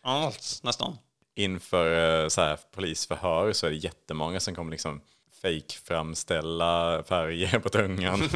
Alls, 0.02 0.63
nästan. 0.63 0.98
Inför 1.36 2.24
eh, 2.24 2.28
så 2.28 2.41
här, 2.41 2.60
polisförhör 2.72 3.54
så 3.54 3.65
är 3.65 3.69
det 3.72 3.76
jättemånga 3.76 4.39
som 4.39 4.56
kommer 4.56 4.72
liksom 4.72 5.02
fake-framställa 5.41 7.04
färger 7.04 7.60
på 7.60 7.69
tungan. 7.69 8.19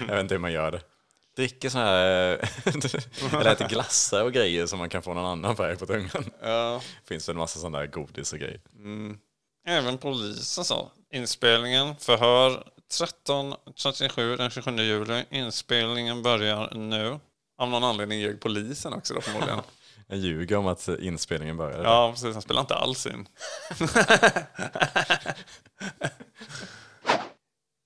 jag 0.00 0.14
vet 0.14 0.20
inte 0.20 0.34
hur 0.34 0.38
man 0.38 0.52
gör 0.52 0.70
det. 0.70 0.80
Dricker 1.36 1.68
så 1.68 1.78
här, 1.78 2.50
eller 3.40 3.52
äter 3.52 3.68
glassar 3.68 4.22
och 4.24 4.32
grejer 4.32 4.66
som 4.66 4.78
man 4.78 4.88
kan 4.88 5.02
få 5.02 5.14
någon 5.14 5.26
annan 5.26 5.56
färg 5.56 5.76
på 5.76 5.86
tungan. 5.86 6.24
Ja. 6.42 6.80
Finns 7.04 7.26
det 7.26 7.32
en 7.32 7.38
massa 7.38 7.58
sådana 7.58 7.78
där 7.78 7.86
godis 7.86 8.32
och 8.32 8.38
grejer. 8.38 8.60
Även 9.66 9.98
polisen 9.98 10.64
sa. 10.64 10.90
Inspelningen, 11.12 11.96
förhör 11.96 12.64
13.37 12.90 14.36
den 14.36 14.50
27 14.50 14.76
juli. 14.76 15.24
Inspelningen 15.30 16.22
börjar 16.22 16.74
nu. 16.74 17.18
Av 17.58 17.68
någon 17.68 17.84
anledning 17.84 18.20
ljög 18.20 18.40
polisen 18.40 18.92
också 18.92 19.14
då 19.14 19.20
förmodligen. 19.20 19.60
Jag 20.06 20.18
ljuger 20.18 20.56
om 20.56 20.66
att 20.66 20.88
inspelningen 20.88 21.56
började. 21.56 21.82
ja, 21.82 22.10
precis. 22.12 22.32
Han 22.32 22.42
spelar 22.42 22.60
inte 22.60 22.74
alls 22.74 23.06
in. 23.06 23.28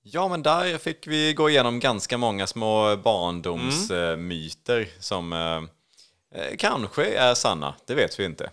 Ja, 0.09 0.27
men 0.27 0.43
där 0.43 0.77
fick 0.77 1.07
vi 1.07 1.33
gå 1.33 1.49
igenom 1.49 1.79
ganska 1.79 2.17
många 2.17 2.47
små 2.47 2.97
barndomsmyter 2.97 4.89
som 4.99 5.33
eh, 5.33 5.63
eh, 6.41 6.55
kanske 6.57 7.05
är 7.05 7.33
sanna, 7.33 7.75
det 7.85 7.95
vet 7.95 8.19
vi 8.19 8.25
inte. 8.25 8.49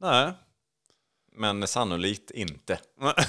Nej. 0.00 0.32
Men 1.34 1.66
sannolikt 1.68 2.30
inte. 2.30 2.78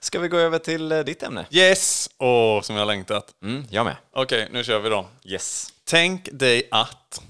Ska 0.00 0.18
vi 0.20 0.28
gå 0.28 0.36
över 0.36 0.58
till 0.58 0.92
eh, 0.92 0.98
ditt 1.00 1.22
ämne? 1.22 1.46
Yes! 1.50 2.10
Åh, 2.18 2.60
som 2.62 2.76
jag 2.76 2.80
har 2.80 2.86
längtat. 2.86 3.34
Mm, 3.42 3.64
jag 3.70 3.84
med. 3.84 3.96
Okej, 4.12 4.48
nu 4.52 4.64
kör 4.64 4.80
vi 4.80 4.88
då. 4.88 5.06
Yes. 5.24 5.72
Tänk 5.84 6.28
dig 6.32 6.68
att 6.70 7.22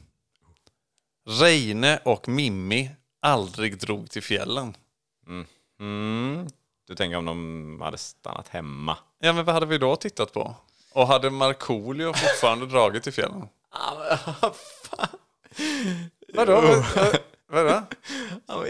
Reine 1.29 1.99
och 2.05 2.29
Mimmi 2.29 2.91
aldrig 3.23 3.79
drog 3.79 4.11
till 4.11 4.23
fjällen. 4.23 4.77
Mm. 5.81 6.49
Du 6.87 6.95
tänker 6.95 7.17
om 7.17 7.25
de 7.25 7.81
hade 7.83 7.99
stannat 7.99 8.49
hemma? 8.49 8.97
Ja, 9.19 9.33
men 9.33 9.45
vad 9.45 9.55
hade 9.55 9.67
vi 9.67 9.79
då 9.79 9.97
tittat 9.97 10.33
på? 10.33 10.55
Och 10.93 11.07
hade 11.07 11.31
Markoolio 11.31 12.13
fortfarande 12.13 12.67
dragit 12.73 13.03
till 13.03 13.13
fjällen? 13.13 13.49
Vadå? 16.35 16.61
Vad- 16.97 17.19
Vadå? 17.53 17.83
Ja, 18.47 18.63
men 18.63 18.67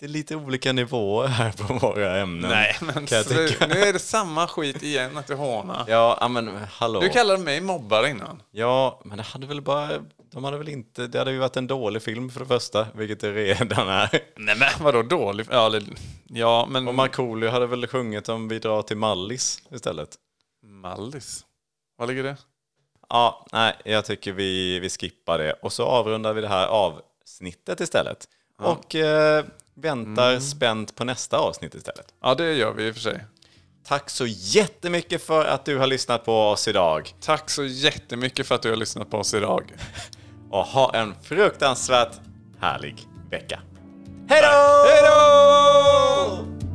Det 0.00 0.06
är 0.06 0.08
lite 0.08 0.36
olika 0.36 0.72
nivåer 0.72 1.28
här 1.28 1.52
på 1.52 1.74
våra 1.74 2.16
ämnen. 2.16 2.50
Nej, 2.50 2.76
men 2.80 3.06
tycka. 3.06 3.66
nu 3.66 3.74
är 3.74 3.92
det 3.92 3.98
samma 3.98 4.46
skit 4.46 4.82
igen 4.82 5.16
att 5.16 5.26
du 5.26 5.34
hånar. 5.34 5.84
Ja, 5.88 6.28
men 6.30 6.48
hallå. 6.70 7.00
Du 7.00 7.08
kallade 7.08 7.42
mig 7.42 7.60
mobbare 7.60 8.10
innan. 8.10 8.42
Ja, 8.50 9.00
men 9.04 9.16
det 9.16 9.22
hade 9.22 9.46
väl 9.46 9.60
bara... 9.60 9.90
De 10.32 10.44
hade 10.44 10.58
väl 10.58 10.68
inte... 10.68 11.06
Det 11.06 11.18
hade 11.18 11.32
ju 11.32 11.38
varit 11.38 11.56
en 11.56 11.66
dålig 11.66 12.02
film 12.02 12.30
för 12.30 12.40
det 12.40 12.46
första, 12.46 12.86
vilket 12.94 13.20
det 13.20 13.32
redan 13.32 13.88
är. 13.88 14.20
Nej 14.36 14.56
men 14.56 14.68
vadå 14.80 15.02
dålig? 15.02 15.46
Ja, 15.50 15.66
eller, 15.66 15.82
ja 16.28 16.66
men... 16.70 16.88
Och 16.88 16.94
Markoolio 16.94 17.50
hade 17.50 17.66
väl 17.66 17.86
sjungit 17.86 18.28
om 18.28 18.48
vi 18.48 18.58
drar 18.58 18.82
till 18.82 18.96
Mallis 18.96 19.62
istället. 19.70 20.08
Mallis? 20.62 21.44
Var 21.96 22.06
ligger 22.06 22.22
det? 22.22 22.36
Ja, 23.08 23.46
nej, 23.52 23.74
jag 23.84 24.04
tycker 24.04 24.32
vi, 24.32 24.78
vi 24.78 24.90
skippar 24.90 25.38
det. 25.38 25.52
Och 25.52 25.72
så 25.72 25.84
avrundar 25.84 26.32
vi 26.32 26.40
det 26.40 26.48
här 26.48 26.66
avsnittet 26.66 27.80
istället. 27.80 28.28
Och 28.58 28.94
eh, 28.94 29.44
väntar 29.80 30.40
spänt 30.40 30.94
på 30.94 31.04
nästa 31.04 31.38
avsnitt 31.38 31.74
istället. 31.74 32.14
Ja, 32.22 32.34
det 32.34 32.52
gör 32.54 32.72
vi 32.72 32.86
i 32.86 32.90
och 32.90 32.94
för 32.94 33.00
sig. 33.00 33.24
Tack 33.86 34.10
så 34.10 34.26
jättemycket 34.26 35.22
för 35.22 35.44
att 35.44 35.64
du 35.64 35.78
har 35.78 35.86
lyssnat 35.86 36.24
på 36.24 36.32
oss 36.32 36.68
idag. 36.68 37.14
Tack 37.20 37.50
så 37.50 37.64
jättemycket 37.64 38.46
för 38.46 38.54
att 38.54 38.62
du 38.62 38.70
har 38.70 38.76
lyssnat 38.76 39.10
på 39.10 39.18
oss 39.18 39.34
idag. 39.34 39.72
Och 40.50 40.64
ha 40.64 40.94
en 40.94 41.14
fruktansvärt 41.22 42.20
härlig 42.60 43.08
vecka. 43.30 43.60
Hej 44.28 44.42
då! 44.42 44.84
Hej 44.88 45.02
då! 45.02 46.67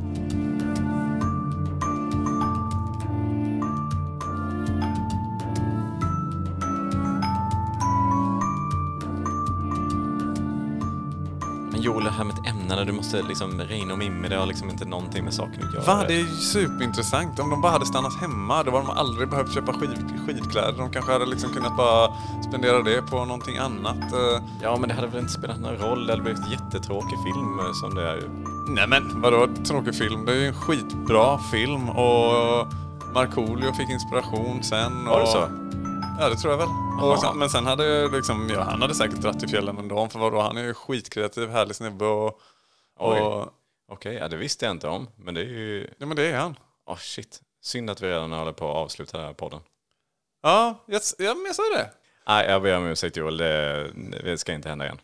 Här 12.14 12.24
med 12.24 12.38
ett 12.38 12.46
ämne, 12.46 12.84
du 12.84 12.92
måste 12.92 13.22
liksom, 13.22 13.60
Reine 13.60 13.92
och 13.92 13.98
Mimmi, 13.98 14.28
det 14.28 14.36
har 14.36 14.46
liksom 14.46 14.70
inte 14.70 14.84
någonting 14.84 15.24
med 15.24 15.34
saken 15.34 15.64
att 15.68 15.74
göra. 15.74 15.84
Va? 15.84 16.04
Det 16.08 16.14
är 16.14 16.18
ju 16.18 16.26
superintressant. 16.26 17.38
Om 17.38 17.50
de 17.50 17.60
bara 17.60 17.72
hade 17.72 17.86
stannat 17.86 18.20
hemma, 18.20 18.62
då 18.62 18.70
hade 18.70 18.86
de 18.86 18.90
aldrig 18.90 19.28
behövt 19.30 19.54
köpa 19.54 19.72
skid, 19.72 20.04
skidkläder. 20.26 20.78
De 20.78 20.90
kanske 20.90 21.12
hade 21.12 21.26
liksom 21.26 21.50
kunnat 21.50 21.76
bara 21.76 22.08
spendera 22.48 22.82
det 22.82 23.02
på 23.02 23.24
någonting 23.24 23.56
annat. 23.58 24.12
eh. 24.12 24.42
Ja, 24.62 24.76
men 24.80 24.88
det 24.88 24.94
hade 24.94 25.06
väl 25.06 25.20
inte 25.20 25.32
spelat 25.32 25.60
någon 25.60 25.76
roll. 25.76 26.06
Det 26.06 26.12
hade 26.12 26.22
blivit 26.22 26.42
en 26.44 26.50
jättetråkig 26.50 27.18
film 27.24 27.58
eh, 27.58 27.72
som 27.72 27.94
det 27.94 28.10
är 28.10 28.14
ju. 28.14 28.28
Nej 28.68 28.86
men 28.88 29.20
vadå 29.20 29.48
tråkig 29.68 29.94
film? 29.94 30.24
Det 30.24 30.32
är 30.32 30.36
ju 30.36 30.46
en 30.46 30.54
skitbra 30.54 31.38
film 31.38 31.88
och 31.88 32.66
Markoolio 33.14 33.72
fick 33.72 33.90
inspiration 33.90 34.62
sen. 34.62 35.04
Var 35.04 35.16
det 35.16 35.22
och... 35.22 35.28
så? 35.28 35.48
Ja 36.20 36.28
det 36.28 36.36
tror 36.36 36.52
jag 36.52 36.58
väl. 36.58 36.68
Och 37.02 37.20
sen, 37.20 37.38
men 37.38 37.50
sen 37.50 37.66
hade 37.66 37.86
ju 37.86 38.10
liksom, 38.10 38.50
ja, 38.50 38.62
han 38.62 38.82
hade 38.82 38.94
säkert 38.94 39.20
dratt 39.20 39.40
till 39.40 39.48
fjällen 39.48 39.78
ändå. 39.78 40.08
För 40.08 40.18
vadå, 40.18 40.40
han 40.40 40.56
är 40.56 40.62
ju 40.62 40.74
skitkreativ, 40.74 41.50
härlig 41.50 41.76
snubbe 41.76 42.04
och... 42.04 42.40
Och 42.98 43.48
Okej, 43.88 44.14
ja, 44.14 44.28
det 44.28 44.36
visste 44.36 44.64
jag 44.64 44.72
inte 44.72 44.88
om. 44.88 45.08
Men 45.16 45.34
det 45.34 45.40
är 45.40 45.44
ju... 45.44 45.88
ja 45.98 46.06
men 46.06 46.16
det 46.16 46.26
är 46.26 46.36
han. 46.36 46.56
Åh 46.86 46.96
shit. 46.96 47.40
Synd 47.62 47.90
att 47.90 48.00
vi 48.00 48.08
redan 48.08 48.32
håller 48.32 48.52
på 48.52 48.70
att 48.70 48.76
avsluta 48.76 49.16
den 49.16 49.26
här 49.26 49.34
podden. 49.34 49.60
Ja, 50.42 50.84
jag, 50.86 51.02
ja 51.18 51.36
jag 51.46 51.54
sa 51.54 51.62
det. 51.76 51.90
Nej, 52.26 52.46
jag 52.46 52.62
ber 52.62 52.76
om 52.76 52.86
ursäkt 52.86 53.16
Joel. 53.16 53.36
Det, 53.36 53.90
det 54.24 54.38
ska 54.38 54.52
inte 54.52 54.68
hända 54.68 54.84
igen. 54.84 55.00